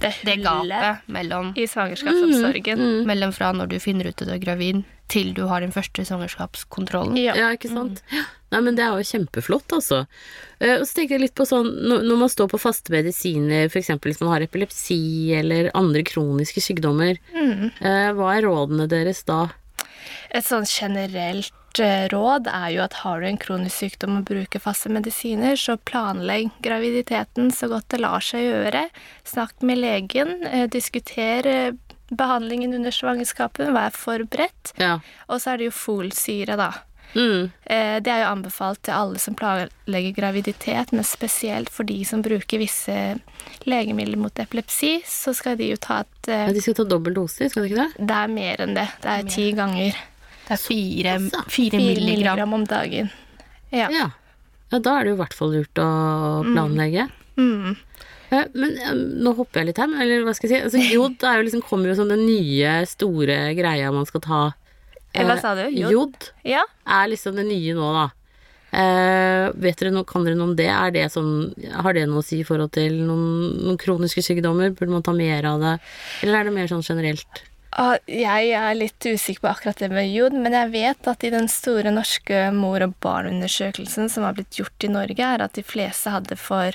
Det 0.00 0.12
det 0.26 0.38
gapet 0.44 1.06
mellom, 1.12 1.52
i 1.58 1.68
svangerskapsomsorgen. 1.70 2.84
mellom 3.08 3.34
fra 3.36 3.52
når 3.56 3.74
du 3.74 3.78
finner 3.82 4.10
ut 4.10 4.16
at 4.16 4.30
du 4.30 4.34
er 4.34 4.42
gravid, 4.42 4.82
til 5.12 5.32
du 5.36 5.44
har 5.50 5.62
din 5.62 5.74
første 5.74 6.04
svangerskapskontrollen. 6.08 7.18
Ja. 7.20 7.36
Ja, 7.38 7.52
ikke 7.54 7.70
sant? 7.72 8.02
Mm. 8.10 8.24
Nei, 8.54 8.62
men 8.62 8.78
det 8.78 8.84
er 8.84 8.94
jo 8.94 9.06
kjempeflott, 9.08 9.74
altså. 9.74 10.04
Eh, 10.60 10.78
og 10.78 10.86
så 10.86 11.00
tenker 11.00 11.16
jeg 11.16 11.26
litt 11.26 11.36
på 11.38 11.46
sånn, 11.48 11.68
når, 11.90 12.14
man 12.20 12.30
står 12.30 12.50
på 12.52 12.62
faste 12.62 12.94
medisiner, 12.94 13.66
f.eks. 13.66 13.90
hvis 14.04 14.22
man 14.22 14.32
har 14.36 14.46
epilepsi 14.46 15.34
eller 15.36 15.72
andre 15.78 16.04
kroniske 16.06 16.62
sykdommer, 16.62 17.18
eh, 17.34 18.10
hva 18.14 18.34
er 18.36 18.46
rådene 18.46 18.86
deres 18.90 19.24
da? 19.26 19.48
Et 20.30 20.46
sånn 20.46 20.66
generelt 20.68 21.80
eh, 21.82 22.06
råd 22.12 22.46
er 22.52 22.68
jo 22.76 22.84
at 22.84 23.00
har 23.02 23.20
du 23.20 23.26
en 23.26 23.40
kronisk 23.40 23.82
sykdom 23.82 24.20
og 24.20 24.28
bruker 24.30 24.62
faste 24.62 24.92
medisiner, 24.94 25.58
så 25.58 25.74
planlegg 25.90 26.54
graviditeten 26.62 27.50
så 27.54 27.70
godt 27.72 27.90
det 27.96 28.02
lar 28.04 28.22
seg 28.22 28.46
gjøre. 28.46 28.86
Snakk 29.26 29.58
med 29.66 29.82
legen, 29.82 30.38
diskuter 30.70 31.74
behandlingen 32.10 32.74
under 32.74 32.90
svangerskapet, 32.94 33.72
vær 33.74 33.90
forberedt. 33.96 34.72
Ja. 34.78 34.98
Og 35.28 35.40
så 35.42 35.54
er 35.54 35.58
det 35.62 35.70
jo 35.70 35.76
folsyre, 35.76 36.56
da. 36.56 36.70
Mm. 37.16 37.50
Eh, 37.64 38.00
Det 38.04 38.10
er 38.12 38.20
jo 38.24 38.32
anbefalt 38.34 38.82
til 38.84 38.92
alle 38.92 39.18
som 39.18 39.34
planlegger 39.38 40.12
graviditet, 40.16 40.92
men 40.92 41.04
spesielt 41.06 41.70
for 41.72 41.84
de 41.88 42.04
som 42.04 42.20
bruker 42.22 42.58
visse 42.60 42.96
legemidler 43.64 44.18
mot 44.20 44.38
epilepsi, 44.38 45.00
så 45.06 45.32
skal 45.34 45.56
de 45.56 45.70
jo 45.72 45.76
ta 45.80 46.00
et 46.04 46.28
eh, 46.28 46.46
ja. 46.48 46.52
De 46.52 46.60
skal 46.60 46.74
ta 46.74 46.84
dobbel 46.84 47.14
dose, 47.16 47.48
skal 47.50 47.62
de 47.64 47.70
ikke 47.72 47.86
det? 47.86 48.06
Det 48.10 48.18
er 48.20 48.28
mer 48.34 48.62
enn 48.66 48.74
det. 48.76 48.88
Det 49.02 49.14
er 49.14 49.22
ti 49.32 49.46
ganger. 49.56 49.96
Det 50.46 50.54
er 50.54 50.62
fire, 50.62 51.16
fire 51.30 51.50
Fire 51.50 51.80
milligram. 51.80 52.06
milligram 52.10 52.52
om 52.60 52.64
dagen. 52.70 53.10
Ja. 53.72 53.88
Ja. 53.90 54.10
ja, 54.70 54.78
da 54.78 54.98
er 55.00 55.04
det 55.04 55.10
jo 55.14 55.16
i 55.16 55.22
hvert 55.24 55.34
fall 55.34 55.54
lurt 55.56 55.80
å 55.82 55.88
planlegge. 56.46 57.08
Mm. 57.36 57.72
Ja, 57.74 57.74
men 58.30 58.76
eh, 58.78 58.92
nå 59.22 59.34
hopper 59.38 59.60
jeg 59.62 59.66
litt 59.70 59.78
her, 59.78 59.86
men- 59.88 60.00
eller 60.02 60.24
hva 60.26 60.34
skal 60.34 60.50
jeg 60.50 60.58
si. 60.58 60.64
Altså, 60.66 60.92
jod 60.94 61.22
er 61.30 61.36
jo 61.40 61.46
liksom, 61.48 61.62
kommer 61.68 61.88
jo 61.92 61.94
som 62.00 62.08
den 62.10 62.26
nye, 62.26 62.76
store 62.90 63.38
greia 63.58 63.92
man 63.94 64.06
skal 64.08 64.20
ta. 64.24 64.42
Eller 65.14 65.34
Hva 65.34 65.36
Eh, 65.36 65.40
sa 65.40 65.54
du? 65.54 65.64
Jod? 65.70 65.90
Jod 65.92 66.30
Ja. 66.44 66.64
er 66.86 67.08
liksom 67.08 67.36
det 67.38 67.46
nye 67.48 67.72
nå, 67.74 67.92
da. 67.96 68.06
Eh, 68.76 69.52
vet 69.62 69.78
dere 69.80 69.92
noe, 69.94 70.04
kan 70.04 70.24
dere 70.26 70.34
noe 70.36 70.50
om 70.50 70.56
det? 70.58 70.66
Er 70.68 70.90
det 70.92 71.06
sånn, 71.14 71.54
har 71.72 71.94
det 71.96 72.06
noe 72.10 72.20
å 72.20 72.24
si 72.26 72.40
i 72.42 72.44
forhold 72.44 72.72
til 72.76 72.92
noen, 73.06 73.62
noen 73.62 73.78
kroniske 73.80 74.20
sykdommer? 74.26 74.74
Burde 74.76 74.90
man 74.92 75.02
ta 75.06 75.14
mer 75.16 75.46
av 75.48 75.60
det? 75.62 75.76
Eller 76.22 76.40
er 76.40 76.44
det 76.50 76.52
mer 76.58 76.66
sånn 76.68 76.84
generelt? 76.84 77.44
Ah, 77.78 77.96
Jeg 78.08 78.52
er 78.56 78.74
litt 78.74 78.98
usikker 79.04 79.40
på 79.44 79.50
akkurat 79.52 79.76
det 79.78 79.90
med 79.92 80.10
jod, 80.12 80.32
men 80.32 80.52
jeg 80.52 80.70
vet 80.72 81.08
at 81.08 81.24
i 81.24 81.30
den 81.30 81.46
store 81.48 81.90
norske 81.92 82.50
mor- 82.52 82.82
og 82.82 82.94
barnundersøkelsen 83.00 84.08
som 84.10 84.24
har 84.24 84.34
blitt 84.34 84.56
gjort 84.56 84.84
i 84.84 84.88
Norge, 84.92 85.20
er 85.20 85.42
at 85.44 85.52
de 85.54 85.62
fleste 85.62 86.10
hadde 86.12 86.36
for 86.40 86.72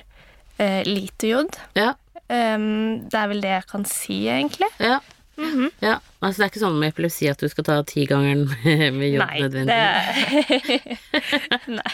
eh, 0.62 0.82
lite 0.88 1.34
jod. 1.34 1.58
Ja. 1.77 1.94
Um, 2.32 3.10
det 3.12 3.18
er 3.20 3.27
vel 3.34 3.41
det 3.44 3.51
jeg 3.58 3.68
kan 3.72 3.84
si, 3.89 4.22
egentlig. 4.32 4.70
Ja. 4.80 5.01
ja. 5.84 5.98
Altså, 6.22 6.38
det 6.38 6.46
er 6.46 6.51
ikke 6.53 6.63
sånn 6.63 6.80
med 6.80 6.94
epilepsi 6.94 7.27
at 7.32 7.41
du 7.41 7.50
skal 7.51 7.68
ta 7.68 7.80
tigangeren 7.88 8.46
med 9.00 9.08
jod 9.10 9.25
Nei, 9.25 9.41
nødvendig. 9.44 9.75
det 9.75 11.62
Nei. 11.82 11.94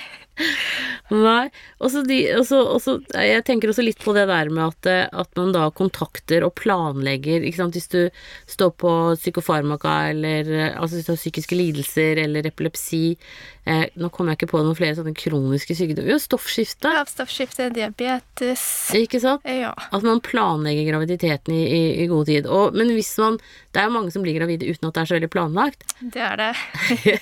Nei. 1.13 1.47
Og 1.79 1.91
så 1.93 2.01
de, 2.07 2.17
jeg 2.27 3.43
tenker 3.47 3.71
også 3.71 3.85
litt 3.85 4.01
på 4.03 4.13
det 4.15 4.25
der 4.29 4.49
med 4.53 4.65
at, 4.65 4.89
eh, 4.89 5.05
at 5.07 5.29
man 5.39 5.53
da 5.55 5.67
kontakter 5.75 6.45
og 6.45 6.55
planlegger 6.59 7.45
ikke 7.47 7.61
sant? 7.61 7.77
Hvis 7.77 7.91
du 7.93 8.01
står 8.49 8.73
på 8.81 8.93
psykofarmaka 9.19 9.95
eller 10.11 10.51
eh, 10.51 10.73
altså 10.75 10.97
hvis 10.97 11.07
du 11.07 11.13
har 11.13 11.21
psykiske 11.21 11.57
lidelser 11.57 12.21
eller 12.25 12.49
epilepsi 12.49 13.03
eh, 13.13 13.85
Nå 13.97 14.11
kommer 14.13 14.33
jeg 14.33 14.41
ikke 14.41 14.51
på 14.55 14.63
noen 14.65 14.77
flere 14.77 14.97
sånne 14.97 15.15
kroniske 15.17 15.77
sykdommer. 15.77 16.11
Jo, 16.11 16.19
stoffskifte. 16.21 16.91
Lavstoffskifte, 16.97 17.69
diabetes 17.75 18.65
Ikke 18.97 19.21
sant? 19.23 19.47
Ja. 19.47 19.73
At 19.73 20.05
man 20.05 20.21
planlegger 20.23 20.91
graviditeten 20.91 21.55
i, 21.55 21.63
i, 21.65 21.81
i 22.03 22.09
god 22.11 22.27
tid. 22.29 22.51
Og, 22.51 22.75
men 22.77 22.91
hvis 22.97 23.13
man 23.21 23.39
Det 23.77 23.83
er 23.83 23.91
jo 23.91 23.93
mange 23.93 24.09
som 24.09 24.23
blir 24.25 24.33
gravide 24.33 24.65
uten 24.65 24.87
at 24.87 24.95
det 24.95 25.01
er 25.03 25.09
så 25.09 25.13
veldig 25.13 25.27
planlagt. 25.29 25.83
Det 26.01 26.21
er 26.25 26.39
det. 26.39 26.47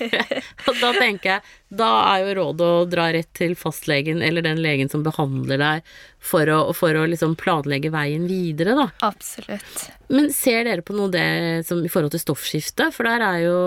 Og 0.70 0.78
da 0.80 0.92
tenker 0.96 1.28
jeg 1.34 1.42
Da 1.82 1.88
er 2.14 2.22
jo 2.22 2.36
rådet 2.38 2.68
å 2.78 2.86
dra 2.88 3.10
rett 3.12 3.28
til 3.36 3.52
fastlegen 3.60 4.22
eller 4.24 4.46
den 4.46 4.62
legen 4.64 4.88
som 4.88 5.04
behandler 5.04 5.60
deg, 5.60 5.90
for 6.16 6.48
å, 6.48 6.62
for 6.72 6.96
å 6.96 7.04
liksom 7.12 7.34
planlegge 7.36 7.92
veien 7.92 8.24
videre, 8.30 8.72
da. 8.78 8.88
Absolutt. 9.04 9.84
Men 10.08 10.32
ser 10.32 10.64
dere 10.64 10.86
på 10.86 10.96
noe 10.96 11.12
det 11.12 11.28
som 11.68 11.84
i 11.84 11.92
forhold 11.92 12.16
til 12.16 12.24
stoffskifte? 12.24 12.88
For 12.96 13.04
der 13.04 13.26
er 13.28 13.44
jo 13.44 13.60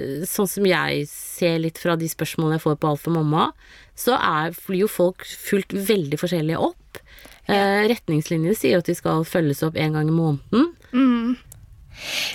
eh, 0.00 0.24
Sånn 0.24 0.48
som 0.48 0.64
jeg 0.64 1.04
ser 1.12 1.60
litt 1.60 1.84
fra 1.84 2.00
de 2.00 2.08
spørsmålene 2.08 2.56
jeg 2.56 2.64
får 2.64 2.80
på 2.80 2.94
Alt 2.94 3.04
for 3.04 3.18
mamma, 3.20 3.50
så 3.92 4.16
er, 4.16 4.56
blir 4.64 4.86
jo 4.86 4.92
folk 4.96 5.28
fulgt 5.28 5.76
veldig 5.76 6.24
forskjellige 6.24 6.64
opp. 6.64 7.04
Eh, 7.44 7.84
retningslinjer 7.92 8.56
sier 8.56 8.80
at 8.80 8.88
de 8.88 8.96
skal 8.96 9.28
følges 9.28 9.60
opp 9.68 9.76
en 9.76 10.00
gang 10.00 10.08
i 10.08 10.20
måneden. 10.22 10.70
Ja, 10.96 11.51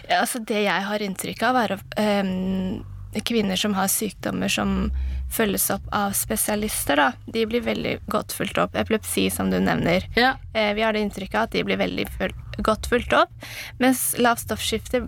altså 0.09 0.39
det 0.39 0.63
jeg 0.65 0.87
har 0.89 1.03
inntrykk 1.03 1.43
av, 1.49 1.59
er 1.63 1.75
um, 1.77 2.85
kvinner 3.25 3.57
som 3.57 3.73
har 3.77 3.89
sykdommer 3.91 4.51
som 4.51 4.91
følges 5.33 5.69
opp 5.73 5.87
av 5.91 6.11
spesialister. 6.15 6.99
Da. 6.99 7.11
De 7.25 7.45
blir 7.49 7.61
veldig 7.65 7.97
godt 8.11 8.33
fulgt 8.35 8.57
opp. 8.61 8.75
Epilepsi, 8.75 9.27
som 9.33 9.51
du 9.51 9.59
nevner. 9.59 10.05
Ja, 10.15 10.35
Eh, 10.53 10.73
vi 10.73 10.81
har 10.81 10.93
det 10.93 10.99
inntrykket 11.05 11.35
av 11.35 11.43
at 11.43 11.51
de 11.51 11.63
blir 11.63 11.77
veldig 11.77 12.07
føl 12.17 12.31
godt 12.65 12.87
fulgt 12.89 13.13
opp. 13.13 13.29
Mens 13.77 14.15
lavt 14.17 14.41
stoffskifte, 14.41 15.03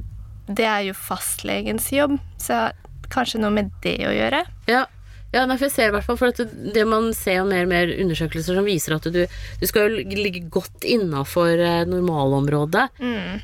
det 0.45 0.65
er 0.65 0.83
jo 0.89 0.93
fastlegens 0.93 1.91
jobb. 1.91 2.19
Så 2.37 2.69
kanskje 3.09 3.41
noe 3.41 3.49
med 3.49 3.71
det 3.81 3.97
å 4.05 4.13
gjøre. 4.13 4.43
Ja, 4.69 4.85
ja 5.35 5.43
nei, 5.45 5.57
for 5.59 5.67
jeg 5.67 5.75
ser 5.75 5.91
i 5.91 5.93
hvert 5.93 6.07
fall 6.07 6.17
For 6.17 6.33
det, 6.33 6.47
det 6.73 6.85
man 6.89 7.11
ser 7.17 7.39
jo 7.39 7.49
mer 7.49 7.67
og 7.67 7.71
mer 7.71 7.91
undersøkelser 7.93 8.57
som 8.57 8.65
viser 8.65 8.95
at 8.95 9.05
du, 9.13 9.19
du 9.29 9.67
skal 9.69 9.89
jo 9.89 10.17
ligge 10.17 10.47
godt 10.49 10.87
innafor 10.87 11.53
eh, 11.53 11.83
normalområdet. 11.89 12.87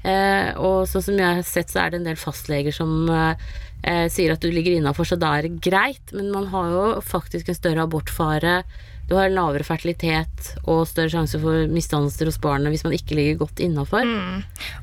Eh, 0.02 0.50
og 0.58 0.88
sånn 0.90 1.06
som 1.10 1.22
jeg 1.22 1.40
har 1.42 1.46
sett, 1.46 1.70
så 1.74 1.84
er 1.84 1.94
det 1.94 2.02
en 2.02 2.10
del 2.10 2.20
fastleger 2.20 2.74
som 2.76 3.06
eh, 3.14 3.46
eh, 3.86 4.08
sier 4.12 4.34
at 4.34 4.42
du 4.42 4.50
ligger 4.50 4.80
innafor, 4.80 5.08
så 5.08 5.20
da 5.20 5.36
er 5.38 5.48
det 5.48 5.62
greit. 5.66 6.14
Men 6.16 6.34
man 6.34 6.50
har 6.54 6.74
jo 6.74 6.84
faktisk 7.06 7.50
en 7.52 7.58
større 7.58 7.86
abortfare. 7.86 8.64
Du 9.06 9.14
har 9.14 9.30
lavere 9.30 9.62
fertilitet 9.62 10.56
og 10.64 10.88
større 10.90 11.12
sjanse 11.14 11.38
for 11.38 11.70
misdannelser 11.70 12.26
hos 12.26 12.40
barnet 12.42 12.74
hvis 12.74 12.86
man 12.88 12.96
ikke 12.98 13.18
ligger 13.20 13.44
godt 13.44 13.62
innafor. 13.62 14.02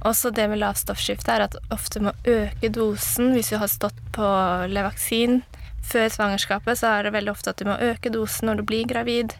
Også 0.06 0.30
det 0.30 0.46
med 0.52 0.62
lavt 0.62 0.84
stoffskifte 0.84 1.34
er 1.34 1.48
at 1.48 1.58
ofte 1.74 2.04
må 2.04 2.14
øke 2.22 2.70
dosen. 2.70 3.32
Hvis 3.34 3.50
du 3.50 3.58
har 3.58 3.72
stått 3.72 3.98
på 4.14 4.28
Levaksin 4.70 5.40
før 5.82 6.08
svangerskapet, 6.12 6.78
så 6.78 6.96
er 6.96 7.06
det 7.06 7.14
veldig 7.16 7.32
ofte 7.34 7.52
at 7.52 7.60
du 7.60 7.68
må 7.68 7.78
øke 7.80 8.12
dosen 8.12 8.48
når 8.48 8.60
du 8.60 8.66
blir 8.68 8.88
gravid, 8.88 9.34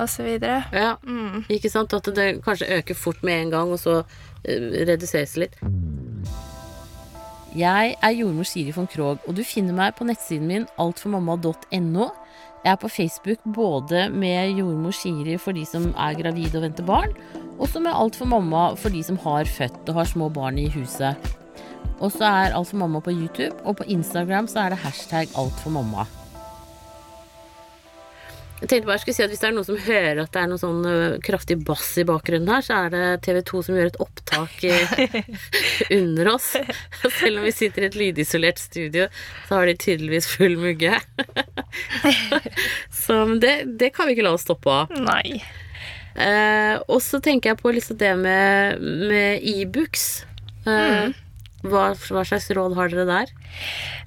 osv. 0.00 0.28
Ja, 0.72 0.94
ikke 1.52 1.70
sant? 1.70 1.92
At 1.92 2.08
det 2.16 2.42
kanskje 2.44 2.70
øker 2.78 2.94
fort 2.96 3.22
med 3.22 3.40
en 3.40 3.50
gang, 3.50 3.72
og 3.72 3.78
så 3.82 4.02
eh, 4.44 4.86
reduseres 4.88 5.36
det 5.36 5.46
litt. 5.46 5.60
Jeg 7.52 7.96
er 8.00 8.14
jordmor 8.16 8.48
Siri 8.48 8.72
von 8.72 8.88
Krogh, 8.88 9.20
og 9.28 9.36
du 9.36 9.42
finner 9.44 9.76
meg 9.76 9.92
på 9.98 10.06
nettsiden 10.08 10.48
min 10.48 10.66
altformamma.no. 10.80 12.08
Jeg 12.62 12.70
er 12.70 12.78
på 12.80 12.88
Facebook 12.88 13.42
både 13.54 14.06
med 14.08 14.56
jordmor 14.56 14.94
Siri 14.96 15.36
for 15.36 15.52
de 15.52 15.66
som 15.68 15.90
er 15.92 16.16
gravide 16.16 16.56
og 16.56 16.64
venter 16.64 16.86
barn, 16.88 17.12
og 17.58 17.68
så 17.68 17.82
med 17.82 17.92
Alt 17.92 18.16
for 18.16 18.30
mamma 18.30 18.70
for 18.78 18.94
de 18.94 19.02
som 19.04 19.20
har 19.20 19.44
født 19.44 19.90
og 19.90 20.00
har 20.00 20.08
små 20.08 20.30
barn 20.32 20.58
i 20.62 20.70
huset. 20.72 21.41
Og 22.02 22.10
så 22.10 22.26
er 22.26 22.56
Alt 22.56 22.72
for 22.72 22.80
mamma 22.82 23.00
på 23.02 23.14
YouTube, 23.14 23.54
og 23.62 23.78
på 23.78 23.86
Instagram 23.86 24.50
så 24.50 24.66
er 24.66 24.74
det 24.74 24.82
hashtag 24.82 25.30
alt 25.38 25.62
for 25.62 25.70
mamma. 25.74 26.08
Jeg 28.62 28.70
tenkte 28.70 28.86
bare 28.86 28.94
jeg 28.94 29.02
skulle 29.02 29.16
si 29.16 29.22
at 29.24 29.32
Hvis 29.32 29.40
det 29.42 29.46
er 29.48 29.54
noen 29.56 29.66
som 29.66 29.78
hører 29.88 30.18
at 30.22 30.34
det 30.34 30.38
er 30.38 30.50
noe 30.52 30.60
sånn 30.60 30.84
kraftig 31.26 31.56
bass 31.66 31.88
i 31.98 32.04
bakgrunnen 32.06 32.50
her, 32.52 32.62
så 32.62 32.76
er 32.84 32.92
det 32.94 33.06
TV 33.26 33.40
2 33.48 33.62
som 33.66 33.78
gjør 33.78 33.90
et 33.90 33.98
opptak 34.04 34.54
under 35.98 36.30
oss. 36.36 36.52
Selv 37.18 37.40
om 37.40 37.48
vi 37.48 37.54
sitter 37.54 37.82
i 37.82 37.88
et 37.90 37.98
lydisolert 37.98 38.62
studio, 38.62 39.08
så 39.48 39.58
har 39.58 39.66
de 39.66 39.74
tydeligvis 39.82 40.30
full 40.30 40.54
mugge. 40.62 40.94
så 43.02 43.24
men 43.26 43.42
det, 43.42 43.56
det 43.82 43.90
kan 43.96 44.06
vi 44.06 44.14
ikke 44.14 44.28
la 44.28 44.36
oss 44.38 44.46
stoppe 44.46 44.70
av. 44.70 44.94
Nei. 45.10 45.42
Eh, 46.14 46.76
og 46.86 47.02
så 47.02 47.18
tenker 47.24 47.52
jeg 47.52 47.62
på 47.64 47.74
liksom 47.74 47.98
det 47.98 48.14
med, 48.20 48.86
med 49.10 49.42
e-books. 49.56 50.06
Eh, 50.70 51.10
hva, 51.62 51.92
hva 51.94 52.24
slags 52.26 52.50
råd 52.50 52.74
har 52.78 52.88
dere 52.92 53.06
der? 53.06 53.32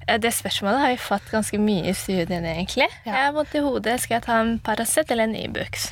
Eh, 0.08 0.18
Det 0.18 0.32
spørsmålet 0.32 0.80
har 0.80 0.88
jeg 0.94 1.00
fått 1.00 1.30
ganske 1.32 1.58
mye 1.60 1.88
i 1.90 1.94
studiene, 1.96 2.52
egentlig. 2.56 2.88
Ja. 3.04 3.12
Jeg 3.12 3.24
har 3.26 3.32
vondt 3.32 3.54
i 3.54 3.64
hodet. 3.64 4.00
Skal 4.00 4.18
jeg 4.20 4.26
ta 4.28 4.40
en 4.40 4.58
Paracet 4.58 5.10
eller 5.10 5.24
en 5.30 5.34
Ibux? 5.36 5.88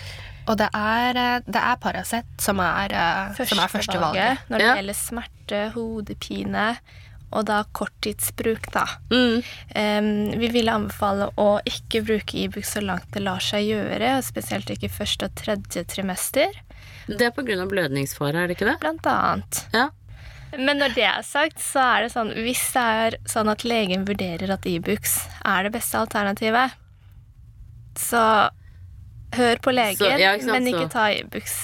Og 0.46 0.58
det 0.60 0.68
er, 0.76 1.16
eh, 1.16 1.40
det 1.46 1.56
er 1.62 1.76
Paracet 1.80 2.24
som 2.38 2.60
er, 2.60 2.88
førstevalget 3.34 3.70
første 3.72 3.96
er 3.98 4.38
når 4.50 4.58
det 4.58 4.66
Ja. 4.66 4.74
gjelder 4.76 4.94
smerte, 4.94 5.72
hodepine 5.72 6.76
og 7.34 7.46
da 7.46 7.64
korttidsbruk, 7.74 8.70
da. 8.70 8.84
Mm. 9.10 9.42
Um, 9.74 10.38
vi 10.38 10.48
vil 10.54 10.68
anbefale 10.70 11.32
å 11.36 11.58
ikke 11.66 12.04
bruke 12.06 12.36
Ibux 12.44 12.74
så 12.76 12.80
langt 12.84 13.10
det 13.10 13.22
lar 13.24 13.40
seg 13.42 13.64
gjøre, 13.66 14.18
og 14.18 14.22
spesielt 14.22 14.70
ikke 14.70 14.88
første 14.92 15.24
og 15.26 15.34
tredje 15.34 15.82
trimester, 15.90 16.52
Det 17.08 17.20
er 17.26 17.30
pga. 17.32 17.66
blødningsfare, 17.66 18.36
er 18.36 18.46
det 18.46 18.56
ikke 18.56 18.70
det? 18.70 18.78
blant 18.80 19.02
annet. 19.06 19.64
Ja. 19.74 19.88
Men 20.58 20.78
når 20.78 20.94
det 20.94 21.04
er 21.08 21.22
sagt, 21.26 21.58
så 21.58 21.80
er 21.96 22.02
det 22.04 22.12
sånn 22.12 22.30
Hvis 22.36 22.62
det 22.74 22.82
er 22.82 23.16
sånn 23.30 23.48
at 23.50 23.64
legen 23.64 24.04
vurderer 24.06 24.50
at 24.54 24.66
Ibux 24.70 25.16
er 25.44 25.62
det 25.66 25.72
beste 25.74 25.98
alternativet, 25.98 26.70
så 27.98 28.50
hør 29.34 29.56
på 29.62 29.72
legen, 29.74 29.98
Så- 29.98 30.18
ja, 30.18 30.34
ikke 30.34 30.44
sant, 30.44 30.52
men 30.52 30.66
ikke 30.74 30.90
ta 30.92 31.06
Ibux 31.10 31.56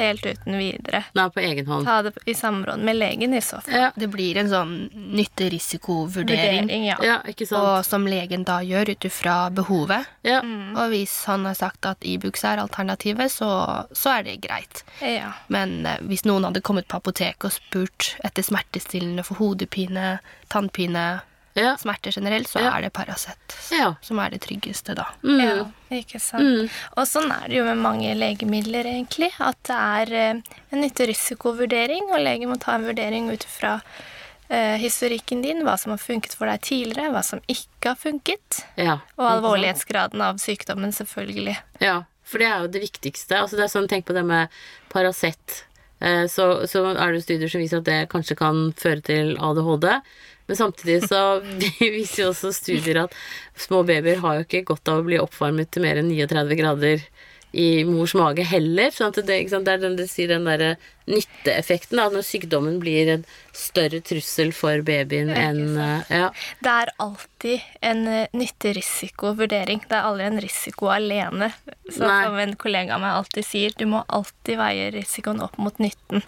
helt 0.00 0.26
uten 0.26 0.58
videre. 0.58 1.04
Nei, 1.14 1.26
på 1.30 1.40
egen 1.40 1.66
hånd. 1.66 1.86
Ta 1.86 2.00
det 2.06 2.14
i 2.26 2.34
samråd 2.34 2.82
med 2.84 2.96
legen 2.96 3.34
i 3.34 3.40
så 3.44 3.60
fall. 3.60 3.74
Ja, 3.74 3.90
Det 3.96 4.08
blir 4.12 4.38
en 4.40 4.50
sånn 4.50 4.74
nytte-risiko-vurdering. 4.92 6.70
Ja. 6.86 6.98
ja 7.04 7.18
ikke 7.28 7.46
sant. 7.48 7.62
Og 7.62 7.86
som 7.86 8.06
legen 8.08 8.46
da 8.48 8.60
gjør 8.64 8.94
ut 8.94 9.08
ifra 9.08 9.36
behovet. 9.54 10.08
Ja. 10.26 10.40
Og 10.42 10.94
hvis 10.94 11.16
han 11.30 11.46
har 11.48 11.58
sagt 11.58 11.86
at 11.88 12.04
Ibux 12.04 12.44
er 12.44 12.62
alternativet, 12.62 13.32
så, 13.32 13.50
så 13.92 14.18
er 14.18 14.28
det 14.28 14.40
greit. 14.44 14.84
ja. 15.00 15.32
Men 15.52 15.84
eh, 15.86 16.00
hvis 16.08 16.24
noen 16.26 16.46
hadde 16.48 16.62
kommet 16.64 16.88
på 16.88 16.98
apoteket 16.98 17.48
og 17.48 17.54
spurt 17.54 18.14
etter 18.24 18.44
smertestillende 18.46 19.24
for 19.26 19.40
hodepine, 19.40 20.18
tannpine, 20.52 21.04
Ja. 21.54 21.76
smerter 21.78 22.10
generelt, 22.10 22.48
så 22.48 22.60
Ja. 22.60 22.76
er 22.76 22.82
det 22.82 22.92
Paracet 22.92 23.54
Ja. 23.70 23.94
som 24.02 24.18
er 24.18 24.30
det 24.30 24.40
tryggeste, 24.42 24.94
da. 24.94 25.06
Mm. 25.22 25.38
Ja, 25.40 25.64
ikke 25.90 26.20
sant. 26.20 26.70
Og 26.96 27.06
sånn 27.06 27.30
er 27.30 27.48
det 27.48 27.56
jo 27.56 27.64
med 27.64 27.78
mange 27.78 28.14
legemidler, 28.14 28.84
egentlig. 28.84 29.30
At 29.38 29.62
det 29.62 29.76
er 29.76 30.12
eh, 30.12 30.42
en 30.72 30.80
nytte-risikovurdering, 30.82 32.10
og 32.12 32.20
legen 32.20 32.48
må 32.50 32.58
ta 32.58 32.74
en 32.74 32.84
vurdering 32.84 33.30
ut 33.32 33.44
fra 33.44 33.80
Uh, 34.50 34.76
historikken 34.76 35.40
din, 35.42 35.62
hva 35.64 35.72
som 35.80 35.94
har 35.94 35.98
funket 35.98 36.34
for 36.36 36.44
deg 36.44 36.60
tidligere, 36.60 37.10
hva 37.14 37.22
som 37.24 37.40
ikke 37.48 37.88
har 37.88 37.96
funket, 37.96 38.58
ja. 38.76 38.98
og 39.16 39.24
alvorlighetsgraden 39.38 40.20
av 40.20 40.36
sykdommen, 40.36 40.92
selvfølgelig. 40.92 41.56
Ja, 41.80 42.02
for 42.22 42.38
det 42.38 42.48
er 42.50 42.60
jo 42.60 42.68
det 42.68 42.82
viktigste. 42.82 43.38
Altså 43.40 43.56
det 43.56 43.64
er 43.64 43.72
sånn, 43.72 43.88
Tenk 43.88 44.04
på 44.04 44.12
det 44.12 44.22
med 44.28 44.52
Paracet. 44.92 45.64
Eh, 46.04 46.26
så, 46.30 46.66
så 46.68 46.84
er 46.92 47.14
det 47.14 47.24
studier 47.24 47.50
som 47.50 47.62
viser 47.62 47.80
at 47.80 47.88
det 47.88 47.98
kanskje 48.12 48.36
kan 48.38 48.68
føre 48.78 49.04
til 49.04 49.34
ADHD. 49.40 49.88
Men 50.46 50.58
samtidig 50.58 51.08
så 51.08 51.22
viser 51.80 52.26
jo 52.26 52.30
også 52.32 52.52
studier 52.52 53.04
at 53.06 53.16
små 53.56 53.82
babyer 53.88 54.20
har 54.24 54.38
jo 54.38 54.46
ikke 54.46 54.66
godt 54.74 54.92
av 54.92 55.00
å 55.00 55.06
bli 55.06 55.20
oppvarmet 55.22 55.72
til 55.72 55.86
mer 55.86 56.00
enn 56.02 56.12
39 56.12 56.58
grader 56.60 57.06
i 57.54 57.84
mors 57.86 58.14
mage 58.18 58.44
heller. 58.50 58.90
Sånn 58.94 59.12
at 59.12 59.20
det, 59.28 59.38
sant, 59.52 59.66
det 59.68 59.76
er 59.76 59.82
den, 59.84 59.96
det 59.98 60.08
sier 60.10 60.32
den 60.32 60.48
derre 60.48 60.74
nytteeffekten, 61.10 62.00
da, 62.00 62.08
når 62.12 62.24
sykdommen 62.26 62.78
blir 62.82 63.10
en 63.12 63.24
større 63.54 64.00
trussel 64.04 64.54
for 64.56 64.80
babyen 64.86 65.30
enn 65.30 65.76
eh, 65.76 66.12
Ja. 66.12 66.30
Det 66.64 66.72
er 66.72 66.92
alltid 67.04 67.64
en 67.84 68.04
nytterisikovurdering, 68.32 68.40
nytte-risiko-vurdering. 68.40 69.84
Det 69.88 69.98
er 69.98 70.08
aldri 70.08 70.28
en 70.30 70.40
risiko 70.42 70.90
alene. 70.92 71.50
Så 71.90 72.04
Nei. 72.06 72.20
som 72.24 72.38
en 72.40 72.56
kollega 72.60 72.96
av 72.96 73.04
meg 73.04 73.18
alltid 73.18 73.46
sier, 73.46 73.74
du 73.78 73.86
må 73.90 74.04
alltid 74.08 74.58
veie 74.60 74.90
risikoen 74.94 75.42
opp 75.44 75.58
mot 75.60 75.78
nytten. 75.82 76.24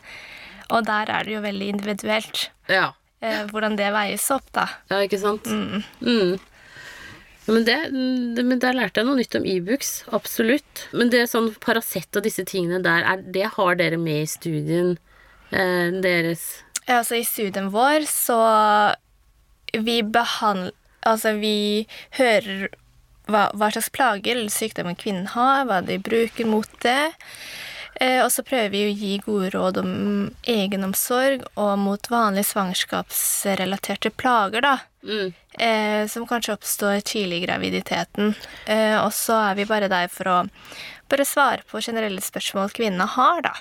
Og 0.74 0.86
der 0.86 1.10
er 1.14 1.26
det 1.26 1.36
jo 1.36 1.44
veldig 1.44 1.70
individuelt 1.76 2.48
ja. 2.70 2.90
eh, 3.22 3.44
hvordan 3.50 3.78
det 3.78 3.92
veies 3.94 4.26
opp, 4.34 4.46
da. 4.56 4.68
Ja, 4.90 5.00
ikke 5.06 5.20
sant? 5.22 5.46
Mm. 5.46 5.82
Ja, 6.02 6.36
Men, 7.46 7.64
det, 7.66 7.76
det, 8.36 8.44
men 8.46 8.60
der 8.62 8.74
lærte 8.74 9.00
jeg 9.00 9.08
noe 9.08 9.20
nytt 9.20 9.36
om 9.38 9.46
Ibux. 9.46 9.92
Absolutt. 10.16 10.86
Men 10.96 11.12
det 11.12 11.22
er 11.22 11.30
sånn 11.30 11.52
Paracet 11.62 12.18
og 12.18 12.26
disse 12.26 12.44
tingene 12.48 12.82
der, 12.84 13.06
er, 13.06 13.22
det 13.22 13.52
har 13.54 13.78
dere 13.78 14.00
med 14.00 14.24
i 14.24 14.30
studien 14.30 14.96
eh, 15.54 15.94
deres? 16.02 16.48
Ja, 16.86 17.00
altså 17.00 17.20
i 17.20 17.26
studien 17.26 17.70
vår 17.74 18.06
så 18.10 18.40
vi 19.76 20.00
behandler 20.02 20.74
Altså 21.06 21.36
vi 21.38 21.86
hører 22.18 22.64
hva, 23.30 23.44
hva 23.54 23.68
slags 23.70 23.92
plager 23.94 24.34
eller 24.34 24.50
sykdommer 24.50 24.96
kvinnen 24.98 25.28
har, 25.36 25.64
hva 25.68 25.76
de 25.86 26.00
bruker 26.02 26.48
mot 26.50 26.72
det. 26.82 27.12
Eh, 28.00 28.18
og 28.24 28.28
så 28.32 28.44
prøver 28.44 28.72
vi 28.72 28.82
å 28.84 28.92
gi 28.92 29.12
gode 29.24 29.50
råd 29.54 29.78
om 29.80 29.92
egenomsorg 30.50 31.46
og 31.54 31.72
mot 31.80 32.10
vanlige 32.12 32.50
svangerskapsrelaterte 32.50 34.12
plager, 34.18 34.66
da. 34.66 34.74
Mm. 35.06 35.30
Eh, 35.58 36.06
som 36.12 36.26
kanskje 36.28 36.52
oppstår 36.56 37.00
tidlig 37.00 37.42
i 37.42 37.46
graviditeten. 37.46 38.34
Eh, 38.66 38.96
og 39.00 39.12
så 39.16 39.38
er 39.50 39.54
vi 39.56 39.64
bare 39.64 39.88
der 39.88 40.08
for 40.12 40.28
å 40.28 40.38
bare 41.08 41.24
svare 41.24 41.62
på 41.70 41.80
generelle 41.80 42.20
spørsmål 42.20 42.72
kvinnene 42.76 43.06
har, 43.16 43.40
da. 43.46 43.54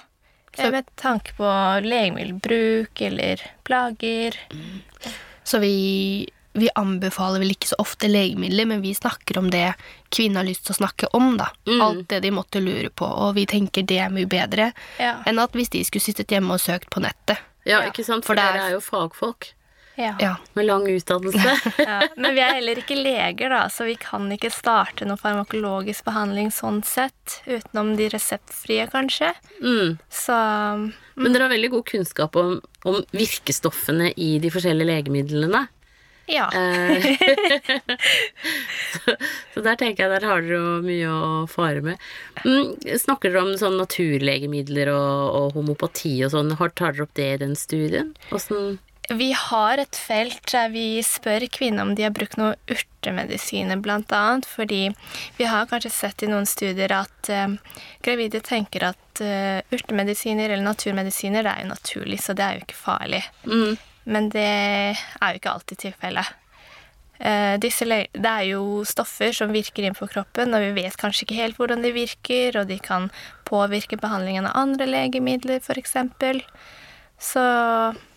Eh, 0.57 0.71
med 0.71 0.87
tanke 0.99 1.33
på 1.37 1.47
legemiddelbruk 1.85 3.01
eller 3.01 3.41
plager. 3.63 4.35
Så 5.43 5.59
vi, 5.59 6.27
vi 6.53 6.69
anbefaler 6.75 7.39
vel 7.43 7.51
ikke 7.55 7.67
så 7.71 7.79
ofte 7.83 8.07
legemidler, 8.09 8.65
men 8.65 8.81
vi 8.83 8.93
snakker 8.95 9.37
om 9.37 9.49
det 9.53 9.73
kvinnen 10.15 10.39
har 10.41 10.47
lyst 10.47 10.65
til 10.67 10.75
å 10.75 10.79
snakke 10.81 11.09
om, 11.15 11.35
da. 11.39 11.49
Mm. 11.67 11.81
Alt 11.85 12.07
det 12.11 12.21
de 12.25 12.31
måtte 12.33 12.61
lure 12.63 12.89
på, 12.89 13.05
og 13.07 13.35
vi 13.37 13.45
tenker 13.49 13.83
det 13.87 13.99
er 14.03 14.09
mye 14.15 14.27
bedre 14.31 14.71
Ja. 14.99 15.17
enn 15.25 15.39
at 15.39 15.51
hvis 15.53 15.69
de 15.75 15.83
skulle 15.83 16.03
sittet 16.03 16.27
hjemme 16.31 16.55
og 16.55 16.63
søkt 16.63 16.89
på 16.89 17.03
nettet. 17.03 17.37
Ja, 17.65 17.81
ikke 17.87 18.03
sant? 18.05 18.25
for 18.25 18.35
For, 18.35 18.41
er- 18.41 18.53
dere 18.53 18.67
er 18.67 18.75
jo 18.75 18.81
fagfolk 18.83 19.53
Ja. 19.97 20.13
Ja. 20.19 20.33
med 20.53 20.65
lang 20.67 20.87
utdannelse. 20.91 21.53
Ja. 21.85 22.01
Men 22.17 22.33
vi 22.35 22.41
er 22.43 22.53
heller 22.57 22.79
ikke 22.81 22.97
leger, 22.99 23.49
da, 23.53 23.61
så 23.71 23.85
vi 23.87 23.95
kan 23.99 24.25
ikke 24.35 24.49
starte 24.51 25.05
noe 25.07 25.15
farmakologisk 25.21 26.03
behandling 26.07 26.49
sånn 26.51 26.81
sett, 26.83 27.37
utenom 27.47 27.93
de 27.99 28.09
reseptfrie, 28.11 28.87
kanskje. 28.91 29.31
mm. 29.61 29.95
Så 30.11 30.35
Men 31.15 31.31
dere 31.31 31.47
har 31.47 31.53
veldig 31.55 31.71
god 31.77 31.85
kunnskap 31.93 32.35
om, 32.35 32.57
om 32.83 32.99
virkestoffene 33.15 34.11
i 34.17 34.33
de 34.43 34.51
forskjellige 34.51 34.89
legemidlene. 34.91 35.61
ja. 36.27 36.47
Eh, 36.51 37.05
så, 39.05 39.15
så 39.53 39.61
der 39.65 39.77
tenker 39.79 40.05
jeg 40.07 40.11
der 40.15 40.25
har 40.27 40.41
dere 40.43 40.57
jo 40.59 40.81
mye 40.85 41.11
å 41.11 41.29
fare 41.51 41.83
med. 41.85 42.01
Mm, 42.43 42.73
snakker 42.99 43.31
dere 43.31 43.43
om 43.45 43.53
sånn 43.61 43.77
naturlegemidler 43.79 44.91
og, 44.93 45.37
og 45.39 45.59
homopati 45.59 46.17
og 46.25 46.33
sånn? 46.35 46.51
Har- 46.59 46.73
Tar 46.75 46.95
dere 46.97 47.05
opp 47.07 47.13
det 47.15 47.29
i 47.35 47.39
den 47.45 47.55
studien? 47.55 48.11
Åssen 48.35 48.77
Vi 49.09 49.31
har 49.37 49.77
et 49.77 49.95
felt 49.95 50.47
der 50.49 50.71
vi 50.73 51.01
spør 51.05 51.45
kvinner 51.53 51.85
om 51.85 51.93
de 51.97 52.05
har 52.07 52.13
brukt 52.15 52.37
noe 52.39 52.55
urtemedisiner, 52.71 53.77
annet, 53.77 54.47
fordi 54.49 54.89
vi 55.37 55.49
har 55.49 55.67
kanskje 55.69 55.91
sett 55.93 56.23
i 56.23 56.29
noen 56.31 56.47
studier 56.49 56.91
at 56.95 57.29
uh, 57.29 57.53
gravide 58.05 58.41
tenker 58.41 58.87
at 58.89 59.21
uh, 59.21 59.61
urtemedisiner 59.75 60.49
eller 60.49 60.65
naturmedisiner 60.65 61.45
det 61.45 61.51
er 61.51 61.65
jo 61.65 61.73
naturlig, 61.73 62.21
så 62.23 62.33
det 62.33 62.45
er 62.45 62.57
jo 62.57 62.65
ikke 62.65 62.79
farlig. 62.79 63.21
mm, 63.45 63.77
Men 64.05 64.29
det 64.33 64.47
er 64.47 65.29
jo 65.29 65.41
ikke 65.41 65.53
alltid 65.53 65.81
tilfellet. 65.85 66.33
Disse 67.63 67.85
det 67.87 68.27
er 68.27 68.41
jo 68.49 68.81
stoffer 68.83 69.31
som 69.31 69.53
virker 69.55 69.85
inn 69.87 69.95
på 69.95 70.07
kroppen, 70.11 70.51
og 70.51 70.65
vi 70.65 70.81
vet 70.81 70.97
kanskje 70.99 71.23
ikke 71.23 71.37
helt 71.37 71.55
hvordan 71.55 71.85
de 71.85 71.93
virker, 71.95 72.57
og 72.59 72.67
de 72.67 72.75
kan 72.83 73.07
påvirke 73.47 73.95
behandlingen 74.01 74.49
av 74.49 74.57
andre 74.65 74.89
legemidler, 74.89 75.63
f.eks. 75.63 75.95
Så 77.19 77.39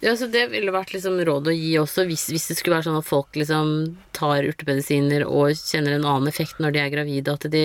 Ja, 0.01 0.17
så 0.17 0.27
det 0.31 0.49
ville 0.51 0.73
vært 0.75 0.93
liksom 0.95 1.21
råd 1.25 1.49
å 1.51 1.55
gi 1.55 1.77
også 1.79 2.05
hvis, 2.09 2.27
hvis 2.33 2.49
det 2.51 2.57
skulle 2.59 2.77
være 2.79 2.89
sånn 2.91 2.99
at 2.99 3.07
folk 3.07 3.37
liksom 3.39 3.71
tar 4.17 4.43
urtemedisiner 4.49 5.25
og 5.27 5.55
kjenner 5.55 5.95
en 5.97 6.05
annen 6.09 6.29
effekt 6.31 6.59
når 6.59 6.75
de 6.75 6.83
er 6.83 6.91
gravide, 6.91 7.35
at 7.39 7.47
de 7.53 7.63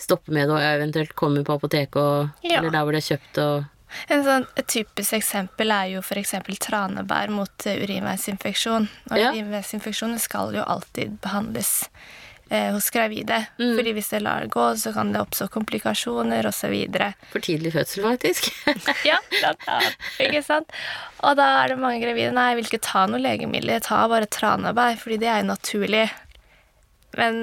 stopper 0.00 0.32
med 0.32 0.48
det 0.48 0.56
og 0.56 0.64
eventuelt 0.64 1.12
kommer 1.18 1.44
på 1.44 1.58
apoteket 1.60 1.96
og 2.00 2.30
Ja. 2.42 2.58
Eller 2.60 2.70
der 2.70 2.82
hvor 2.86 2.92
de 2.96 3.02
har 3.02 3.10
kjøpt 3.10 3.38
og 3.44 3.64
en 4.08 4.22
sånn, 4.24 4.46
et 4.56 4.66
typisk 4.72 5.12
eksempel 5.12 5.68
er 5.70 5.90
jo 5.92 6.00
f.eks. 6.00 6.30
tranebær 6.64 7.28
mot 7.28 7.66
urinveisinfeksjon. 7.68 8.88
Og 9.10 9.18
Ja. 9.18 9.32
urinveisinfeksjoner 9.34 10.18
skal 10.18 10.54
jo 10.56 10.62
alltid 10.64 11.20
behandles 11.20 11.90
eh, 11.92 11.98
hos 12.74 12.90
gravide. 12.92 13.38
Mm. 13.58 13.74
Fordi 13.78 13.94
hvis 13.96 14.10
det 14.12 14.22
lar 14.24 14.44
det 14.44 14.52
gå, 14.52 14.66
så 14.76 14.92
kan 14.92 15.12
det 15.14 15.22
oppstå 15.22 15.48
komplikasjoner 15.54 16.46
osv. 16.48 16.74
For 17.32 17.44
tidlig 17.44 17.74
fødsel, 17.76 18.04
faktisk. 18.06 18.50
Ja, 19.08 19.18
blant 19.30 19.66
annet. 19.70 20.06
Ikke 20.22 20.42
sant? 20.44 20.72
Og 21.22 21.36
da 21.38 21.48
er 21.62 21.72
det 21.72 21.80
mange 21.80 22.02
gravide 22.04 22.34
Nei, 22.34 22.50
jeg 22.52 22.60
vil 22.60 22.70
ikke 22.70 22.84
ta 22.84 23.06
noe 23.10 23.22
legemiddel. 23.22 23.74
Jeg 23.76 23.86
tar 23.88 24.10
bare 24.12 24.30
tranebær, 24.30 24.98
fordi 25.00 25.20
det 25.22 25.30
er 25.32 25.42
jo 25.42 25.50
naturlig. 25.52 26.06
Men 27.18 27.42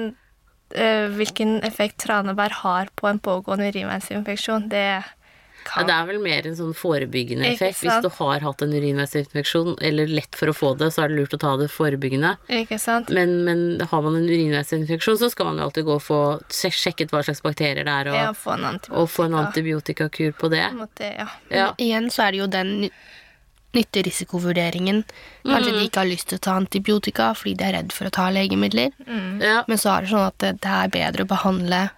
øh, 0.74 1.06
hvilken 1.16 1.60
effekt 1.66 2.00
tranebær 2.06 2.60
har 2.62 2.92
på 2.96 3.10
en 3.10 3.22
pågående 3.22 3.70
urinveisinfeksjon, 3.70 4.68
det 4.72 4.86
Ja, 5.70 5.84
det 5.86 5.94
er 5.94 6.06
vel 6.08 6.18
mer 6.22 6.46
en 6.48 6.56
sånn 6.58 6.72
forebyggende 6.74 7.46
effekt. 7.52 7.80
Hvis 7.84 8.00
du 8.02 8.08
har 8.16 8.40
hatt 8.40 8.62
en 8.62 8.72
urinveisinfeksjon, 8.74 9.76
eller 9.80 10.06
lett 10.10 10.34
for 10.34 10.50
å 10.50 10.54
få 10.56 10.72
det, 10.80 10.88
så 10.94 11.04
er 11.04 11.12
det 11.12 11.18
lurt 11.20 11.36
å 11.36 11.40
ta 11.42 11.56
det 11.60 11.68
forebyggende. 11.70 12.32
Ikke 12.48 12.78
sant? 12.80 13.10
Men, 13.14 13.44
men 13.44 13.80
har 13.92 14.02
man 14.02 14.16
en 14.18 14.26
urinveisinfeksjon, 14.28 15.18
så 15.20 15.30
skal 15.30 15.46
man 15.50 15.58
jo 15.62 15.68
alltid 15.68 15.84
gå 15.86 15.94
og 15.98 16.02
få 16.02 16.20
sjekket 16.50 17.10
hva 17.14 17.22
slags 17.22 17.42
bakterier 17.44 17.84
det 17.84 17.94
er, 17.94 18.10
og, 18.10 18.18
Ja, 18.18 18.32
få 18.34 18.56
en 18.58 18.80
og 18.90 19.08
få 19.10 19.28
en 19.28 19.38
antibiotikakur 19.44 20.32
på 20.40 20.50
det. 20.50 20.66
Måte, 20.74 20.98
det, 21.04 21.14
ja. 21.20 21.28
Men 21.50 21.74
Igjen 21.78 22.10
så 22.10 22.26
er 22.26 22.32
det 22.32 22.38
jo 22.44 22.46
den 22.50 22.76
ny- 22.86 22.92
nytte-risikovurderingen. 23.70 25.04
Kanskje 25.46 25.72
de 25.76 25.84
ikke 25.86 26.02
har 26.02 26.08
lyst 26.10 26.28
til 26.30 26.40
å 26.40 26.42
ta 26.42 26.56
antibiotika 26.58 27.30
fordi 27.38 27.54
de 27.60 27.66
er 27.68 27.76
redd 27.78 27.92
for 27.94 28.08
å 28.08 28.14
ta 28.14 28.28
legemidler. 28.34 28.90
ja, 29.40 29.64
Men 29.68 29.78
så 29.78 29.92
er 29.96 30.02
det 30.02 30.10
sånn 30.10 30.26
at 30.26 30.38
det, 30.42 30.52
det 30.64 30.70
er 30.70 30.88
bedre 30.88 31.24
å 31.24 31.30
behandle 31.30 31.90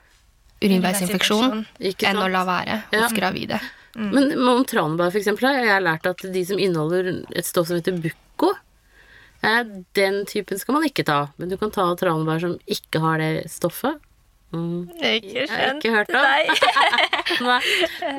urinveisinfeksjon 0.62 1.64
enn 1.82 2.20
å 2.22 2.28
la 2.30 2.44
være 2.48 2.82
Ja. 2.92 3.02
hos 3.04 3.12
gravide. 3.16 3.60
Men 3.94 4.32
om 4.48 4.64
tranebær, 4.64 5.10
for 5.12 5.18
eksempel, 5.20 5.48
har 5.50 5.64
jeg 5.66 5.82
lært 5.84 6.06
at 6.08 6.22
de 6.32 6.44
som 6.48 6.58
inneholder 6.58 7.26
et 7.36 7.44
stoff 7.44 7.66
som 7.68 7.76
heter 7.76 7.98
bucco, 8.00 8.54
eh, 9.42 9.64
den 9.94 10.24
typen 10.24 10.58
skal 10.58 10.74
man 10.78 10.84
ikke 10.88 11.04
ta. 11.04 11.28
Men 11.36 11.50
du 11.50 11.56
kan 11.60 11.70
ta 11.70 11.90
tranebær 12.00 12.40
som 12.40 12.54
ikke 12.66 13.00
har 13.04 13.18
det 13.18 13.50
stoffet. 13.52 14.00
Mm. 14.52 14.88
Ikke 15.00 15.46
Jeg 15.46 15.48
har 15.48 15.74
ikke 15.76 15.92
hørt 15.92 16.10
om. 16.12 16.22
Nei. 16.22 16.46
Nei, 17.40 17.60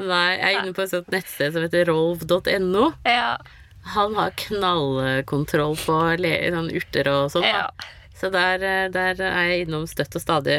nei, 0.01 0.29
jeg 0.37 0.55
er 0.55 0.61
inne 0.63 0.73
på 0.73 0.81
et 0.81 0.89
sånt 0.93 1.11
nettsted 1.13 1.53
som 1.53 1.61
heter 1.61 1.85
rolv.no. 1.91 2.93
Ja. 3.05 3.37
Han 3.93 4.15
har 4.15 4.31
knallkontroll 4.39 5.75
på 5.77 5.97
le 6.21 6.33
sånn 6.53 6.71
urter 6.73 7.09
og 7.11 7.31
sånn. 7.33 7.43
ja. 7.49 7.67
Så 8.17 8.29
der, 8.31 8.61
eh, 8.63 8.87
der 8.93 9.19
er 9.19 9.47
jeg 9.51 9.65
innom 9.67 9.85
støtt 9.89 10.15
og 10.15 10.21
stadig 10.23 10.55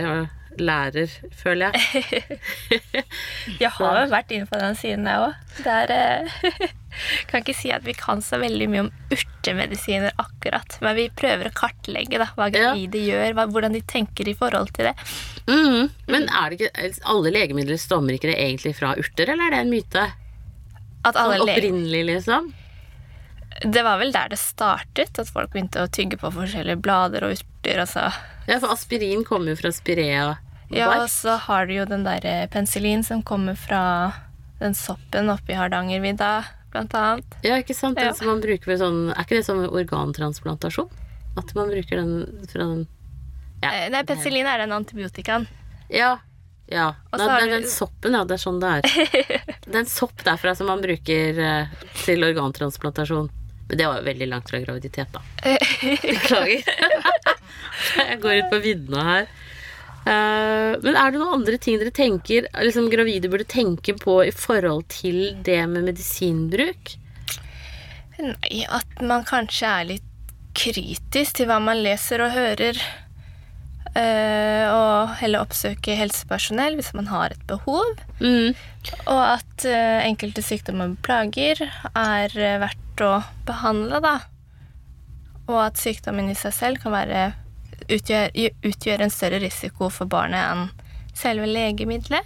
lærer, 0.63 1.11
føler 1.35 1.75
jeg. 1.75 2.39
Jeg 3.63 3.71
har 3.77 3.99
jo 4.03 4.09
vært 4.13 4.33
inne 4.35 4.49
på 4.51 4.59
den 4.61 4.77
siden, 4.79 5.07
jeg 5.09 5.21
òg. 5.25 5.67
Eh, 5.67 6.73
Kan 7.31 7.43
ikke 7.43 7.57
si 7.59 7.73
at 7.75 7.83
vi 7.87 7.95
kan 7.99 8.23
så 8.23 8.39
veldig 8.39 8.69
mye 8.71 8.85
om 8.85 8.91
urtemedisiner 9.13 10.15
akkurat, 10.23 10.77
men 10.85 10.95
vi 10.99 11.09
prøver 11.11 11.51
å 11.51 11.55
kartlegge 11.57 12.21
da, 12.23 12.29
hva 12.39 12.47
Ja. 12.55 12.73
gjør, 12.79 13.35
hva, 13.35 13.49
hvordan 13.51 13.75
de 13.75 13.83
tenker 13.83 14.29
i 14.31 14.37
forhold 14.39 14.71
til 14.77 14.91
det. 14.91 14.95
Mm. 15.51 15.91
Men 16.07 16.29
er 16.31 16.51
det 16.55 16.61
ikke 16.61 16.91
alle 17.11 17.33
legemidler 17.35 17.81
stammer 17.83 18.15
ikke 18.15 18.31
det 18.31 18.39
egentlig 18.39 18.77
fra 18.79 18.95
urter, 19.01 19.33
eller 19.35 19.49
er 19.49 19.57
det 19.57 19.63
en 19.65 19.75
myte? 19.75 20.05
At 21.05 21.19
alle 21.21 21.41
Sånn 21.41 21.51
opprinnelig, 21.51 22.05
liksom? 22.13 22.53
Det 23.63 23.83
var 23.87 23.99
vel 24.01 24.15
der 24.15 24.31
det 24.33 24.39
startet, 24.41 25.19
at 25.19 25.31
folk 25.31 25.53
begynte 25.53 25.83
å 25.85 25.91
tygge 25.93 26.19
på 26.19 26.31
forskjellige 26.35 26.81
blader 26.83 27.27
og 27.27 27.37
urter. 27.37 27.83
Altså. 27.85 28.09
Ja, 28.47 28.59
for 28.61 28.73
aspirin 28.75 29.25
kommer 29.25 29.55
jo 29.55 29.57
fra 29.63 29.73
spirea. 29.73 30.37
Ja, 30.75 30.89
og 31.03 31.09
så 31.13 31.37
har 31.47 31.67
du 31.69 31.75
jo 31.77 31.85
den 31.89 32.05
derre 32.07 32.47
penicillin 32.53 33.05
som 33.05 33.23
kommer 33.23 33.57
fra 33.57 34.13
den 34.59 34.75
soppen 34.75 35.31
oppe 35.33 35.53
i 35.53 35.59
Hardangervidda, 35.59 36.45
blant 36.73 36.95
annet. 36.99 37.37
ja, 37.45 37.59
ikke 37.61 37.77
sant? 37.77 37.99
Ja. 38.01 38.11
Altså, 38.11 38.25
sånn 38.25 38.43
Er 39.13 39.23
ikke 39.23 39.37
det 39.39 39.47
sånn 39.47 39.65
organtransplantasjon? 39.69 40.91
At 41.39 41.55
man 41.55 41.71
bruker 41.71 42.01
den 42.01 42.47
fra 42.51 42.69
den 42.71 42.87
Ja. 43.63 43.71
Eh, 43.73 43.91
Nei, 43.91 44.05
penicillin 44.05 44.47
er 44.47 44.59
den 44.65 44.73
antibiotikaen. 44.73 45.47
Ja. 45.89 46.19
ja. 46.69 46.95
Nei, 47.13 47.27
det 47.27 47.43
er 47.43 47.55
den 47.61 47.69
soppen, 47.71 48.17
ja. 48.17 48.25
Det 48.25 48.37
er 48.37 48.43
sånn 48.43 48.61
det 48.61 48.73
er. 48.73 48.83
Det 49.65 49.73
er 49.73 49.81
en 49.85 49.91
sopp 49.91 50.25
derfra 50.27 50.55
som 50.57 50.69
man 50.69 50.83
bruker 50.83 51.39
eh, 51.41 51.73
til 52.05 52.25
organtransplantasjon. 52.27 53.31
Det 53.69 53.87
var 53.87 54.01
jo 54.01 54.07
veldig 54.07 54.29
langt 54.29 54.51
fra 54.51 54.61
graviditet, 54.61 55.15
da. 55.15 55.23
Beklager. 56.05 56.63
Jeg 57.99 58.21
går 58.23 58.43
ut 58.43 58.53
på 58.53 58.61
viddene 58.65 59.05
her. 59.09 59.29
Eh, 60.05 60.75
men 60.85 60.99
er 61.01 61.13
det 61.13 61.21
noen 61.21 61.39
andre 61.41 61.57
ting 61.57 61.79
dere 61.81 61.95
tenker 61.95 62.49
liksom 62.61 62.91
gravide 62.93 63.31
burde 63.33 63.47
tenke 63.49 63.95
på 63.97 64.19
i 64.27 64.35
forhold 64.37 64.85
til 64.93 65.39
det 65.47 65.63
med 65.71 65.89
medisinbruk? 65.89 66.97
Nei, 68.21 68.67
at 68.69 69.01
man 69.03 69.25
kanskje 69.27 69.71
er 69.71 69.89
litt 69.95 70.11
kritisk 70.55 71.41
til 71.41 71.49
hva 71.51 71.57
man 71.63 71.81
leser 71.83 72.23
og 72.23 72.35
hører. 72.37 72.79
Eh, 73.99 74.67
og 74.71 75.15
heller 75.21 75.45
oppsøke 75.45 75.97
helsepersonell 75.99 76.79
hvis 76.79 76.93
man 76.97 77.09
har 77.11 77.35
et 77.35 77.47
behov. 77.51 78.03
Mm. 78.21 78.55
Og 79.07 79.23
at 79.23 79.67
eh, 79.69 80.05
enkelte 80.05 80.45
sykdommer 80.45 80.93
og 80.93 81.01
plager 81.07 81.63
er 81.65 82.37
eh, 82.37 82.61
verdt 82.63 83.05
å 83.05 83.15
behandle, 83.49 84.03
da. 84.05 84.17
Og 85.49 85.59
at 85.67 85.81
sykdommen 85.81 86.31
i 86.33 86.39
seg 86.39 86.55
selv 86.57 86.85
kan 86.85 86.95
være 86.95 87.33
utgjøre 87.91 88.53
utgjør 88.65 89.03
en 89.05 89.13
større 89.13 89.43
risiko 89.43 89.91
for 89.93 90.09
barnet 90.09 90.41
enn 90.41 90.69
selve 91.15 91.49
legemiddelet. 91.51 92.25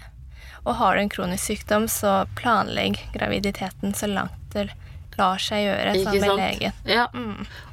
Og 0.66 0.76
har 0.80 0.94
du 0.94 1.02
en 1.02 1.12
kronisk 1.12 1.48
sykdom, 1.48 1.88
så 1.88 2.26
planlegg 2.38 3.00
graviditeten 3.14 3.94
så 3.96 4.08
langt 4.10 4.36
det 4.52 4.68
lar 5.18 5.40
seg 5.42 5.64
gjøre 5.66 5.94
sammen 6.04 6.22
med 6.22 6.38
legen. 6.42 6.76
Ja. 6.88 7.08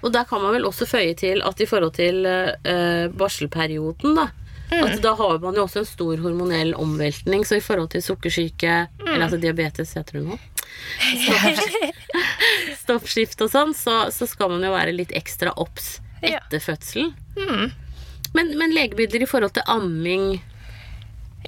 Og 0.02 0.12
der 0.16 0.26
kan 0.30 0.42
man 0.44 0.56
vel 0.56 0.66
også 0.68 0.88
føye 0.90 1.14
til 1.18 1.44
at 1.46 1.62
i 1.62 1.68
forhold 1.70 1.94
til 1.98 2.26
uh, 2.26 3.06
barselperioden, 3.18 4.18
da 4.18 4.28
At 4.76 4.98
da 5.04 5.12
har 5.16 5.38
man 5.44 5.54
jo 5.56 5.64
også 5.68 5.84
en 5.84 5.86
stor 5.86 6.18
hormonell 6.24 6.74
omveltning, 6.82 7.46
så 7.46 7.60
i 7.60 7.62
forhold 7.62 7.92
til 7.94 8.02
sukkersyke 8.02 8.88
Eller 9.06 9.28
altså 9.28 9.38
diabetes, 9.38 9.94
heter 9.94 10.18
det 10.20 10.24
nå. 10.26 10.40
Stoffskift 12.84 13.42
og 13.46 13.52
sånn, 13.54 13.74
så, 13.78 14.06
så 14.12 14.28
skal 14.30 14.52
man 14.56 14.66
jo 14.66 14.74
være 14.74 14.96
litt 14.96 15.14
ekstra 15.16 15.54
obs 15.62 16.00
Ja. 16.26 16.40
etter 16.42 16.60
fødselen. 16.64 17.14
Men, 18.34 18.52
men 18.58 18.74
legemidler 18.74 19.24
i 19.24 19.30
forhold 19.30 19.54
til 19.56 19.64
amming 19.72 20.42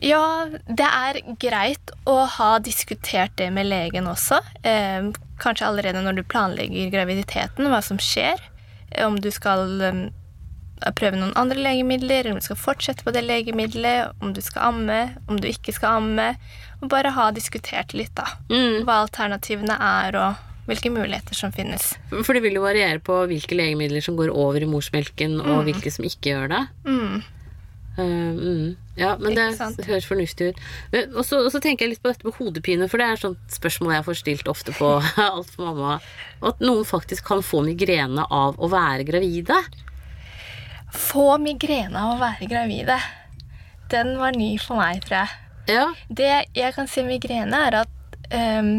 Ja, 0.04 0.46
det 0.68 0.86
er 0.88 1.20
greit 1.42 1.92
å 2.08 2.20
ha 2.38 2.52
diskutert 2.64 3.36
det 3.40 3.50
med 3.56 3.70
legen 3.70 4.08
også. 4.10 4.40
Eh, 4.64 5.10
kanskje 5.42 5.68
allerede 5.68 6.04
når 6.06 6.20
du 6.20 6.24
planlegger 6.30 6.92
graviditeten, 6.94 7.70
hva 7.72 7.82
som 7.86 8.00
skjer. 8.02 8.42
Eh, 8.92 9.06
Om 9.08 9.20
du 9.22 9.30
skal 9.34 9.82
eh, 9.82 10.02
prøve 10.98 11.18
noen 11.18 11.34
andre 11.40 11.58
legemidler, 11.62 12.30
om 12.32 12.38
du 12.42 12.46
skal 12.46 12.60
fortsette 12.62 13.04
på 13.06 13.14
det 13.16 13.24
legemiddelet, 13.26 14.14
om 14.22 14.34
du 14.34 14.42
skal 14.46 14.70
amme, 14.72 15.00
om 15.28 15.40
du 15.42 15.48
ikke 15.50 15.74
skal 15.74 16.02
amme. 16.02 16.36
Og 16.82 16.92
bare 16.94 17.10
ha 17.16 17.32
diskutert 17.34 17.96
litt, 17.98 18.14
da. 18.18 18.28
mm. 18.52 18.84
Hva 18.86 19.00
alternativene 19.08 19.78
er, 19.82 20.18
og 20.22 20.44
hvilke 20.68 20.92
muligheter 20.92 21.34
som 21.38 21.54
finnes. 21.56 21.94
For 22.12 22.36
det 22.36 22.44
vil 22.44 22.58
jo 22.60 22.66
variere 22.66 23.00
på 23.00 23.22
hvilke 23.32 23.56
legemidler 23.56 24.04
som 24.04 24.18
går 24.20 24.30
over 24.36 24.62
i 24.62 24.68
morsmelken, 24.70 25.40
og 25.42 25.64
hvilke 25.66 25.90
som 25.96 26.06
ikke 26.06 26.34
gjør 26.36 26.52
det. 26.52 26.62
Mm. 26.86 27.24
Eh, 27.98 28.04
mm. 28.04 28.76
Ja, 28.96 29.16
men 29.18 29.36
det 29.36 29.46
høres 29.88 30.06
fornuftig 30.06 30.52
ut. 30.52 30.62
Og 31.16 31.24
så, 31.26 31.60
tenker 31.62 31.86
jeg 31.86 31.96
litt 31.96 32.04
på 32.04 32.12
dette 32.12 32.28
med 32.28 32.38
hodepine, 32.38 32.88
for 32.90 33.02
det 33.02 33.08
er 33.10 33.22
sånt 33.22 33.54
spørsmål 33.54 33.96
jeg 33.96 34.06
får 34.08 34.20
stilt 34.22 34.52
ofte 34.52 34.74
på 34.78 34.92
Alt 35.28 35.52
for 35.54 35.72
mamma. 35.72 35.98
At 36.46 36.62
noen 36.64 36.86
faktisk 36.86 37.26
kan 37.30 37.44
få 37.46 37.64
migrene 37.66 38.26
av 38.30 38.58
å 38.62 38.70
være 38.74 39.06
gravide. 39.08 39.58
Få 40.94 41.36
migrene 41.42 42.00
av 42.04 42.16
å 42.16 42.22
være 42.22 42.50
gravide. 42.50 43.00
Den 43.92 44.16
var 44.22 44.38
ny 44.38 44.54
for 44.62 44.80
meg, 44.80 45.02
tror 45.06 45.24
jeg. 45.24 45.36
Ja. 45.68 45.88
Det 46.08 46.32
jeg 46.56 46.76
kan 46.76 46.90
si 46.90 47.02
om 47.04 47.10
migrene, 47.12 47.60
er 47.70 47.82
at 47.84 48.20
um, 48.32 48.72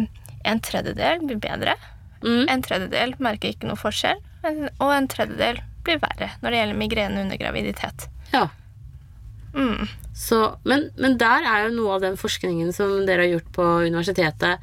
en 0.49 0.63
tredjedel 0.65 1.25
blir 1.27 1.41
bedre. 1.43 1.75
Mm. 2.23 2.47
En 2.51 2.63
tredjedel 2.65 3.15
merker 3.23 3.53
ikke 3.53 3.69
noe 3.71 3.79
forskjell. 3.79 4.23
Og 4.47 4.95
en 4.95 5.11
tredjedel 5.11 5.61
blir 5.87 6.01
verre 6.03 6.31
når 6.43 6.51
det 6.51 6.63
gjelder 6.63 6.81
migrene 6.87 7.27
under 7.27 7.41
graviditet. 7.41 8.09
ja. 8.33 8.47
Mm. 9.59 9.89
Så, 10.19 10.39
men, 10.65 10.89
men 10.99 11.17
der 11.21 11.45
er 11.47 11.67
jo 11.69 11.75
noe 11.77 11.97
av 11.99 12.03
den 12.07 12.17
forskningen 12.19 12.73
som 12.75 13.01
dere 13.07 13.27
har 13.27 13.33
gjort 13.37 13.53
på 13.55 13.67
universitetet 13.89 14.59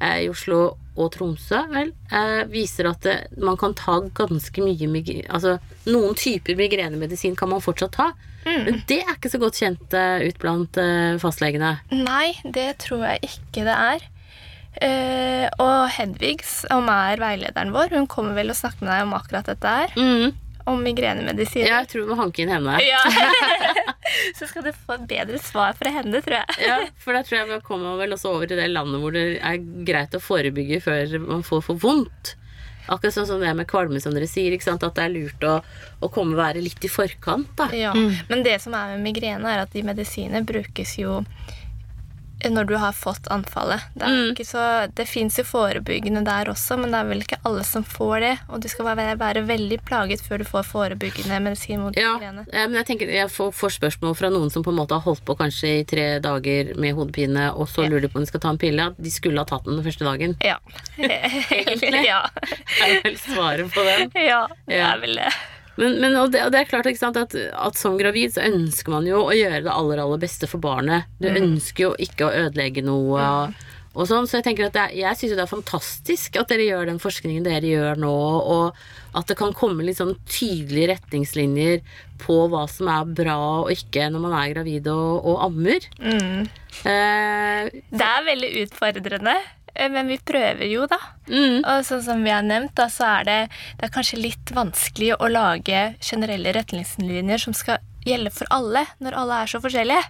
eh, 0.00 0.24
i 0.24 0.28
Oslo 0.30 0.60
og 1.00 1.08
Tromsø, 1.14 1.62
vel, 1.72 1.92
eh, 2.12 2.42
viser 2.50 2.90
at 2.90 3.00
det, 3.06 3.14
man 3.40 3.56
kan 3.60 3.72
ta 3.78 4.00
ganske 4.18 4.62
mye 4.66 4.88
migre- 4.90 5.24
Altså 5.30 5.56
noen 5.88 6.14
typer 6.18 6.58
migrenemedisin 6.58 7.38
kan 7.38 7.48
man 7.54 7.62
fortsatt 7.64 7.94
ta. 7.96 8.10
Men 8.44 8.80
det 8.88 9.02
er 9.04 9.14
ikke 9.14 9.30
så 9.32 9.38
godt 9.40 9.58
kjent 9.60 9.94
eh, 9.96 10.26
ut 10.28 10.38
blant 10.40 10.78
eh, 10.80 11.16
fastlegene. 11.20 11.74
Nei, 11.92 12.32
det 12.44 12.70
tror 12.86 13.04
jeg 13.06 13.28
ikke 13.30 13.64
det 13.68 13.74
er. 13.76 14.06
Eh, 14.80 15.46
og 15.60 15.88
Hedvig, 15.96 16.38
som 16.46 16.88
er 16.92 17.20
veilederen 17.20 17.72
vår, 17.74 17.90
hun 17.96 18.06
kommer 18.10 18.36
vel 18.38 18.52
og 18.52 18.56
snakker 18.58 18.86
med 18.86 18.92
deg 18.94 19.06
om 19.08 19.16
akkurat 19.18 19.50
dette 19.50 19.74
her. 19.80 19.92
Mm. 19.98 20.32
Om 20.70 20.82
migrenemedisin. 20.86 21.66
Jeg 21.66 21.88
tror 21.90 22.04
vi 22.04 22.10
må 22.12 22.18
hanke 22.20 22.44
inn 22.44 22.52
henne. 22.52 22.76
Ja. 22.84 23.00
Så 24.38 24.48
skal 24.50 24.64
du 24.66 24.72
få 24.74 24.96
et 24.96 25.06
bedre 25.10 25.38
svar 25.42 25.76
fra 25.78 25.92
henne, 25.94 26.20
tror 26.24 26.40
jeg. 26.40 26.58
Ja, 26.66 26.78
for 27.00 27.14
da 27.16 27.22
tror 27.26 27.40
jeg 27.40 27.48
vi 27.50 27.58
kommer 27.66 27.98
vel 28.00 28.14
også 28.16 28.32
over 28.34 28.50
til 28.50 28.58
det 28.58 28.68
landet 28.72 29.02
hvor 29.02 29.14
det 29.14 29.24
er 29.38 29.58
greit 29.86 30.16
å 30.16 30.22
forebygge 30.22 30.80
før 30.84 31.16
man 31.24 31.44
får 31.46 31.62
for 31.68 31.82
vondt. 31.82 32.34
Akkurat 32.90 33.14
sånn 33.14 33.28
som 33.28 33.42
det 33.42 33.52
med 33.54 33.68
kvalme, 33.70 34.00
som 34.02 34.14
dere 34.16 34.26
sier. 34.26 34.50
Ikke 34.56 34.66
sant? 34.66 34.82
At 34.86 34.96
det 34.98 35.04
er 35.06 35.12
lurt 35.14 35.44
å, 35.46 35.60
å 36.02 36.10
komme 36.10 36.34
og 36.34 36.40
være 36.42 36.62
litt 36.64 36.82
i 36.82 36.90
forkant. 36.90 37.52
da. 37.58 37.68
Ja, 37.76 37.92
Men 37.94 38.42
det 38.46 38.56
som 38.64 38.74
er 38.74 38.96
med 38.96 39.04
migrene, 39.12 39.46
er 39.46 39.62
at 39.62 39.74
de 39.76 39.84
medisinene 39.86 40.42
brukes 40.48 40.96
jo 40.98 41.20
når 42.48 42.64
du 42.70 42.76
har 42.80 42.92
fått 42.92 43.26
anfallet. 43.30 43.80
Det, 43.94 44.06
Mm. 44.06 44.36
så, 44.46 44.88
det 44.94 45.06
fins 45.08 45.36
jo 45.38 45.44
forebyggende 45.44 46.22
der 46.24 46.48
også, 46.50 46.78
men 46.80 46.90
det 46.90 46.98
er 47.00 47.04
vel 47.10 47.20
ikke 47.24 47.38
alle 47.44 47.64
som 47.64 47.84
får 47.84 48.20
det. 48.20 48.32
Og 48.48 48.60
du 48.60 48.68
skal 48.68 48.84
være, 48.86 49.16
være 49.18 49.42
veldig 49.46 49.78
plaget 49.84 50.20
før 50.22 50.38
du 50.38 50.44
får 50.44 50.64
forebyggende 50.64 51.40
medisin 51.42 51.80
mot 51.80 51.96
Ja, 51.96 52.14
migrene. 52.18 52.46
Ja, 52.52 52.66
men 52.66 52.74
jeg 52.80 52.86
tenker 52.86 53.12
jeg 53.12 53.28
får, 53.30 53.52
får 53.52 53.70
spørsmål 53.78 54.16
fra 54.16 54.30
noen 54.30 54.50
som 54.50 54.62
på 54.64 54.70
en 54.72 54.78
måte 54.80 54.96
har 54.96 55.04
holdt 55.04 55.24
på 55.24 55.36
kanskje 55.36 55.80
i 55.80 55.84
tre 55.84 56.18
dager 56.20 56.74
med 56.76 56.94
hodepine, 56.94 57.50
og 57.54 57.68
så 57.68 57.84
Ja. 57.84 57.88
lurer 57.90 58.00
de 58.02 58.08
på 58.08 58.16
om 58.16 58.22
de 58.24 58.26
skal 58.32 58.40
ta 58.40 58.50
en 58.50 58.58
pille. 58.58 58.94
De 58.98 59.10
skulle 59.10 59.38
ha 59.38 59.44
tatt 59.44 59.64
den 59.64 59.76
den 59.76 59.84
første 59.84 60.04
dagen. 60.04 60.36
Ja. 60.44 60.56
Egentlig. 60.98 62.04
ja. 62.12 62.22
Er 62.84 63.00
vel 63.04 63.16
svaret 63.18 63.72
på 63.74 63.84
den. 63.84 64.10
ja, 64.14 64.46
det 64.66 64.76
Ja. 64.78 64.92
er 64.94 65.00
vel 65.00 65.14
det. 65.16 65.32
Men, 65.78 65.98
men 66.02 66.16
og 66.18 66.32
det, 66.34 66.42
og 66.46 66.52
det 66.52 66.60
er 66.64 66.70
klart 66.70 66.88
sant, 66.98 67.16
at, 67.16 67.34
at 67.34 67.78
som 67.78 67.98
gravid 68.00 68.34
så 68.34 68.44
ønsker 68.48 68.92
man 68.92 69.06
jo 69.08 69.22
å 69.28 69.34
gjøre 69.36 69.62
det 69.66 69.72
aller 69.74 70.02
aller 70.02 70.20
beste 70.22 70.48
for 70.50 70.62
barnet. 70.62 71.06
Du 71.22 71.28
ønsker 71.30 71.88
jo 71.88 71.92
ikke 71.98 72.26
å 72.26 72.34
ødelegge 72.46 72.82
noe. 72.84 73.20
Og, 73.20 73.68
og 73.94 74.06
sånn, 74.10 74.28
Så 74.30 74.38
jeg 74.38 74.48
tenker 74.50 74.68
at 74.68 74.76
er, 74.78 74.92
jeg 74.98 75.18
syns 75.18 75.34
det 75.38 75.44
er 75.46 75.50
fantastisk 75.50 76.36
at 76.40 76.50
dere 76.52 76.66
gjør 76.68 76.90
den 76.92 77.00
forskningen 77.02 77.46
dere 77.46 77.70
gjør 77.72 77.98
nå, 78.02 78.12
og 78.12 79.18
at 79.18 79.26
det 79.26 79.38
kan 79.40 79.54
komme 79.56 79.82
litt 79.86 79.98
sånn 79.98 80.14
tydelige 80.30 80.92
retningslinjer 80.92 81.80
på 82.22 82.36
hva 82.52 82.66
som 82.70 82.90
er 82.92 83.08
bra 83.16 83.38
og 83.64 83.72
ikke 83.74 84.10
når 84.12 84.22
man 84.22 84.36
er 84.38 84.52
gravid 84.52 84.90
og, 84.92 85.24
og 85.32 85.40
ammer. 85.48 85.86
Mm. 85.98 86.44
Eh, 86.86 87.70
Det 87.90 88.06
er 88.06 88.26
veldig 88.28 88.50
utfordrende, 88.66 89.34
men 89.90 90.08
vi 90.10 90.18
prøver 90.18 90.66
jo, 90.70 90.86
da. 90.90 90.98
mm, 91.28 91.60
Og 91.64 91.84
sånn 91.86 92.02
som 92.02 92.24
vi 92.24 92.32
har 92.34 92.42
nevnt, 92.46 92.74
da, 92.78 92.88
så 92.92 93.06
er 93.20 93.24
det, 93.28 93.38
det 93.78 93.86
er 93.88 93.94
kanskje 93.94 94.20
litt 94.20 94.52
vanskelig 94.56 95.14
å 95.18 95.28
lage 95.30 95.82
generelle 96.00 96.52
retningslinjer 96.56 97.38
som 97.38 97.54
skal 97.56 97.78
gjelde 98.06 98.32
for 98.32 98.48
alle, 98.50 98.86
når 98.98 99.16
alle 99.22 99.42
er 99.44 99.52
så 99.52 99.60
forskjellige. 99.60 100.04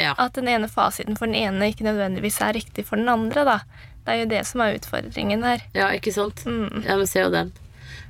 ja. 0.00 0.14
At 0.18 0.34
den 0.34 0.48
ene 0.48 0.68
fasiten 0.68 1.16
for 1.18 1.26
den 1.30 1.36
ene 1.38 1.70
ikke 1.70 1.84
nødvendigvis 1.86 2.40
er 2.42 2.54
riktig 2.56 2.86
for 2.88 2.96
den 2.96 3.08
andre. 3.08 3.44
da. 3.44 3.58
Det 4.04 4.14
er 4.14 4.22
jo 4.22 4.28
det 4.30 4.44
som 4.48 4.60
er 4.64 4.78
utfordringen 4.78 5.42
her. 5.44 5.60
ja, 5.76 5.90
ikke 5.92 6.12
sant? 6.12 6.44
Mm. 6.46 6.84
Ja, 6.86 6.96
men 6.96 7.06
se 7.06 7.20
jo 7.20 7.30
den. 7.30 7.52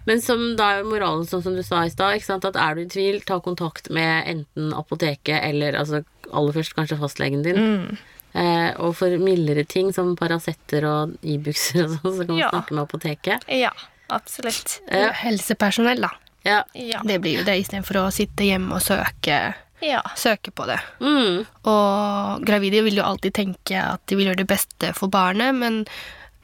Men 0.07 0.22
som 0.24 0.57
da 0.57 0.79
er 0.79 0.87
moralen 0.87 1.26
sånn 1.29 1.42
som 1.44 1.55
du 1.55 1.62
sa 1.62 1.83
i 1.85 1.90
stad, 1.92 2.44
at 2.46 2.57
er 2.57 2.74
du 2.79 2.81
i 2.83 2.88
tvil, 2.88 3.20
ta 3.26 3.40
kontakt 3.44 3.90
med 3.90 4.24
enten 4.26 4.72
apoteket 4.72 5.42
eller 5.44 5.76
altså 5.76 6.05
aller 6.33 6.57
først 6.57 6.74
kanskje 6.79 6.98
fastlegen 7.03 7.42
din. 7.44 7.59
Mm. 7.59 7.98
Eh, 8.33 8.71
og 8.79 8.95
for 8.95 9.11
mildere 9.19 9.64
ting 9.66 9.88
som 9.93 10.12
Paracet 10.16 10.77
og 10.87 11.16
Ibux 11.27 11.73
og 11.83 11.97
sånn, 11.97 12.14
så 12.14 12.27
kan 12.27 12.35
man 12.37 12.38
Ja. 12.38 12.51
snakke 12.53 12.77
med 12.77 12.85
apoteket. 12.87 13.49
Ja, 13.49 13.73
absolutt. 14.09 14.81
Ja. 14.90 15.11
Helsepersonell, 15.12 16.01
da. 16.01 16.11
Ja. 16.45 16.62
Ja. 16.75 17.01
Det 17.05 17.19
blir 17.21 17.38
jo 17.40 17.45
det 17.45 17.59
istedenfor 17.64 17.99
å 18.05 18.12
sitte 18.14 18.47
hjemme 18.47 18.73
og 18.79 18.81
søke, 18.87 19.55
ja. 19.83 20.01
søke 20.16 20.51
på 20.55 20.64
det. 20.71 20.79
Mm. 21.01 21.45
Og 21.69 22.45
gravide 22.47 22.85
vil 22.87 22.97
jo 22.97 23.03
alltid 23.05 23.35
tenke 23.35 23.77
at 23.83 24.01
de 24.07 24.16
vil 24.16 24.31
gjøre 24.31 24.45
det 24.45 24.49
beste 24.49 24.95
for 24.97 25.09
barnet, 25.12 25.55
men 25.55 25.85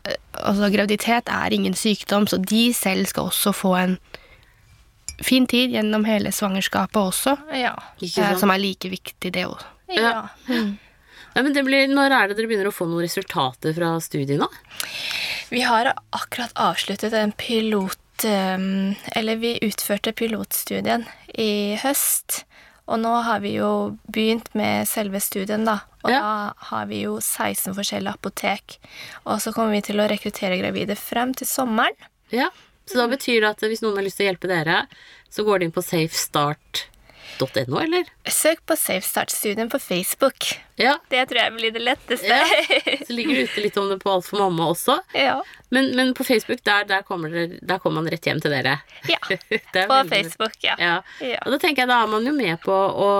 eh, 0.05 0.17
altså, 0.43 0.69
graviditet 0.75 1.29
er 1.33 1.55
ingen 1.55 1.73
sykdom, 1.75 2.27
så 2.29 2.37
de 2.45 2.73
selv 2.77 3.07
skal 3.07 3.31
også 3.31 3.55
få 3.55 3.77
en 3.79 3.99
fin 5.25 5.47
tid 5.49 5.71
gjennom 5.73 6.05
hele 6.05 6.29
svangerskapet 6.35 6.99
også, 7.01 7.39
Ja. 7.57 7.73
Ikke 8.03 8.21
eh, 8.21 8.33
sant? 8.35 8.41
som 8.43 8.51
er 8.53 8.59
like 8.61 8.91
viktig, 8.91 9.33
det 9.33 9.47
òg. 9.47 9.63
ja. 9.97 10.27
Ja, 11.37 11.43
men 11.45 11.53
det 11.53 11.67
blir, 11.67 11.85
når 11.93 12.15
er 12.17 12.29
det 12.31 12.39
dere 12.39 12.49
begynner 12.49 12.71
å 12.71 12.75
få 12.75 12.87
noen 12.89 13.05
resultater 13.05 13.75
fra 13.77 13.91
studiene? 14.01 14.49
Vi 15.53 15.61
har 15.69 15.91
akkurat 16.17 16.55
avsluttet 16.57 17.13
en 17.13 17.35
pilot 17.37 18.25
um, 18.25 18.95
Eller 19.13 19.37
vi 19.37 19.51
utførte 19.63 20.15
pilotstudien 20.17 21.05
i 21.37 21.77
høst. 21.83 22.47
Og 22.89 23.03
nå 23.03 23.13
har 23.27 23.43
vi 23.45 23.57
jo 23.59 23.69
begynt 24.09 24.49
med 24.57 24.89
selve 24.89 25.21
studien, 25.21 25.67
da. 25.69 25.81
Og 26.07 26.11
Ja. 26.15 26.21
da 26.23 26.67
har 26.71 26.87
vi 26.87 27.03
jo 27.03 27.19
16 27.21 27.75
forskjellige 27.77 28.15
apotek. 28.15 28.79
Og 29.27 29.43
så 29.43 29.53
kommer 29.53 29.77
vi 29.77 29.83
til 29.91 30.01
å 30.01 30.09
rekruttere 30.09 30.57
gravide 30.61 30.97
frem 30.97 31.35
til 31.35 31.47
sommeren. 31.51 31.99
Ja. 32.33 32.49
Så 32.87 32.97
da 33.03 33.09
betyr 33.11 33.43
det 33.43 33.51
at 33.51 33.61
hvis 33.67 33.83
noen 33.83 33.99
har 33.99 34.07
lyst 34.07 34.17
til 34.21 34.29
å 34.29 34.31
hjelpe 34.33 34.49
dere, 34.49 34.87
så 35.29 35.45
går 35.45 35.59
de 35.59 35.67
inn 35.69 35.75
på 35.75 35.83
Safe 35.85 36.15
Start. 36.15 36.87
.no, 37.41 37.79
eller? 37.81 38.05
Søk 38.31 38.61
på 38.67 38.77
Safe 38.77 39.05
Start-studien 39.07 39.69
på 39.73 39.79
Facebook. 39.83 40.47
Ja. 40.77 40.97
Det 41.09 41.23
tror 41.31 41.41
jeg 41.41 41.55
blir 41.57 41.73
det 41.75 41.83
letteste. 41.85 42.27
ja. 42.29 42.97
Så 43.07 43.13
ligger 43.17 43.35
det 43.39 43.47
ute 43.51 43.65
litt 43.65 43.77
om 43.81 43.89
det 43.93 43.99
på 44.03 44.11
Alt 44.13 44.27
for 44.29 44.39
mamma 44.43 44.67
også. 44.73 44.99
Ja. 45.17 45.39
Men, 45.71 45.93
men 45.97 46.13
på 46.15 46.25
Facebook, 46.25 46.61
der, 46.67 46.85
der, 46.89 47.03
kommer 47.09 47.31
det, 47.33 47.47
der 47.63 47.79
kommer 47.83 48.03
man 48.03 48.11
rett 48.13 48.27
hjem 48.29 48.41
til 48.45 48.53
dere. 48.55 48.79
Ja, 49.09 49.19
På 49.29 49.39
veldig- 49.39 50.11
Facebook, 50.13 50.57
ja. 50.65 50.77
Ja. 50.81 50.99
Og 51.45 51.53
da 51.55 51.59
tenker 51.63 51.85
jeg, 51.85 51.93
da 51.93 52.03
er 52.05 52.13
man 52.13 52.27
jo 52.29 52.35
med 52.37 52.61
på 52.65 52.73
å, 52.77 53.11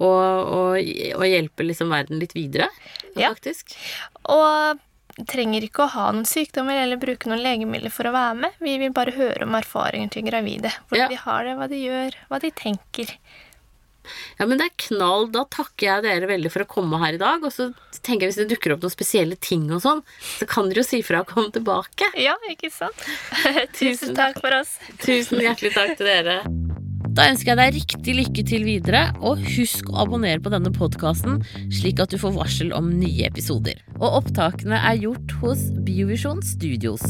å, 0.00 0.08
å, 0.08 0.72
å 1.20 1.28
hjelpe 1.28 1.66
liksom 1.68 1.92
verden 1.94 2.20
litt 2.22 2.34
videre, 2.36 2.68
Ja. 3.16 3.30
faktisk. 3.34 3.76
Og 4.28 4.82
trenger 5.30 5.64
ikke 5.64 5.86
å 5.86 5.92
ha 5.94 6.10
noen 6.12 6.26
sykdommer 6.28 6.76
eller 6.82 6.98
bruke 7.00 7.30
noen 7.30 7.40
legemidler 7.40 7.88
for 7.94 8.04
å 8.04 8.12
være 8.12 8.34
med. 8.42 8.56
Vi 8.60 8.74
vil 8.82 8.90
bare 8.92 9.14
høre 9.16 9.46
om 9.46 9.54
erfaringer 9.56 10.10
til 10.12 10.26
gravide. 10.26 10.68
Hvordan 10.90 11.06
Ja. 11.06 11.08
de 11.08 11.16
har 11.22 11.44
det, 11.46 11.54
hva 11.56 11.68
de 11.72 11.78
gjør, 11.80 12.18
hva 12.28 12.40
de 12.42 12.50
tenker. 12.52 13.14
Ja, 14.38 14.46
men 14.48 14.60
det 14.60 14.68
er 14.70 14.76
knall. 14.88 15.28
Da 15.34 15.44
takker 15.52 15.88
jeg 15.88 16.06
dere 16.06 16.30
veldig 16.30 16.52
for 16.52 16.66
å 16.66 16.70
komme 16.70 17.00
her 17.02 17.18
i 17.18 17.22
dag. 17.22 17.44
Og 17.46 17.54
så 17.54 17.70
tenker 18.00 18.26
jeg 18.26 18.34
hvis 18.34 18.42
det 18.44 18.50
dukker 18.54 18.76
opp 18.76 18.84
noen 18.86 18.94
spesielle 18.94 19.38
ting 19.40 19.68
og 19.74 19.82
sånn, 19.84 20.04
så 20.38 20.48
kan 20.50 20.70
dere 20.70 20.84
jo 20.84 20.88
si 20.88 21.02
fra 21.06 21.24
og 21.24 21.32
komme 21.32 21.52
tilbake. 21.54 22.12
Ja, 22.20 22.36
ikke 22.50 22.72
sant? 22.74 23.06
Tusen 23.78 24.16
takk 24.18 24.40
for 24.42 24.60
oss. 24.60 24.76
Tusen 25.02 25.42
hjertelig 25.42 25.74
takk 25.76 25.96
til 25.98 26.10
dere. 26.10 26.40
Da 27.16 27.30
ønsker 27.30 27.54
jeg 27.54 27.58
deg 27.58 27.76
riktig 27.78 28.14
lykke 28.18 28.42
til 28.44 28.64
videre, 28.66 29.02
og 29.24 29.40
husk 29.54 29.88
å 29.88 30.02
abonnere 30.02 30.42
på 30.44 30.52
denne 30.52 30.68
podkasten, 30.74 31.38
slik 31.72 32.02
at 32.02 32.12
du 32.12 32.18
får 32.20 32.34
varsel 32.36 32.74
om 32.76 32.90
nye 32.92 33.30
episoder. 33.30 33.80
Og 33.96 34.20
opptakene 34.20 34.76
er 34.76 35.00
gjort 35.00 35.38
hos 35.40 35.64
Biovisjon 35.86 36.44
Studios. 36.44 37.04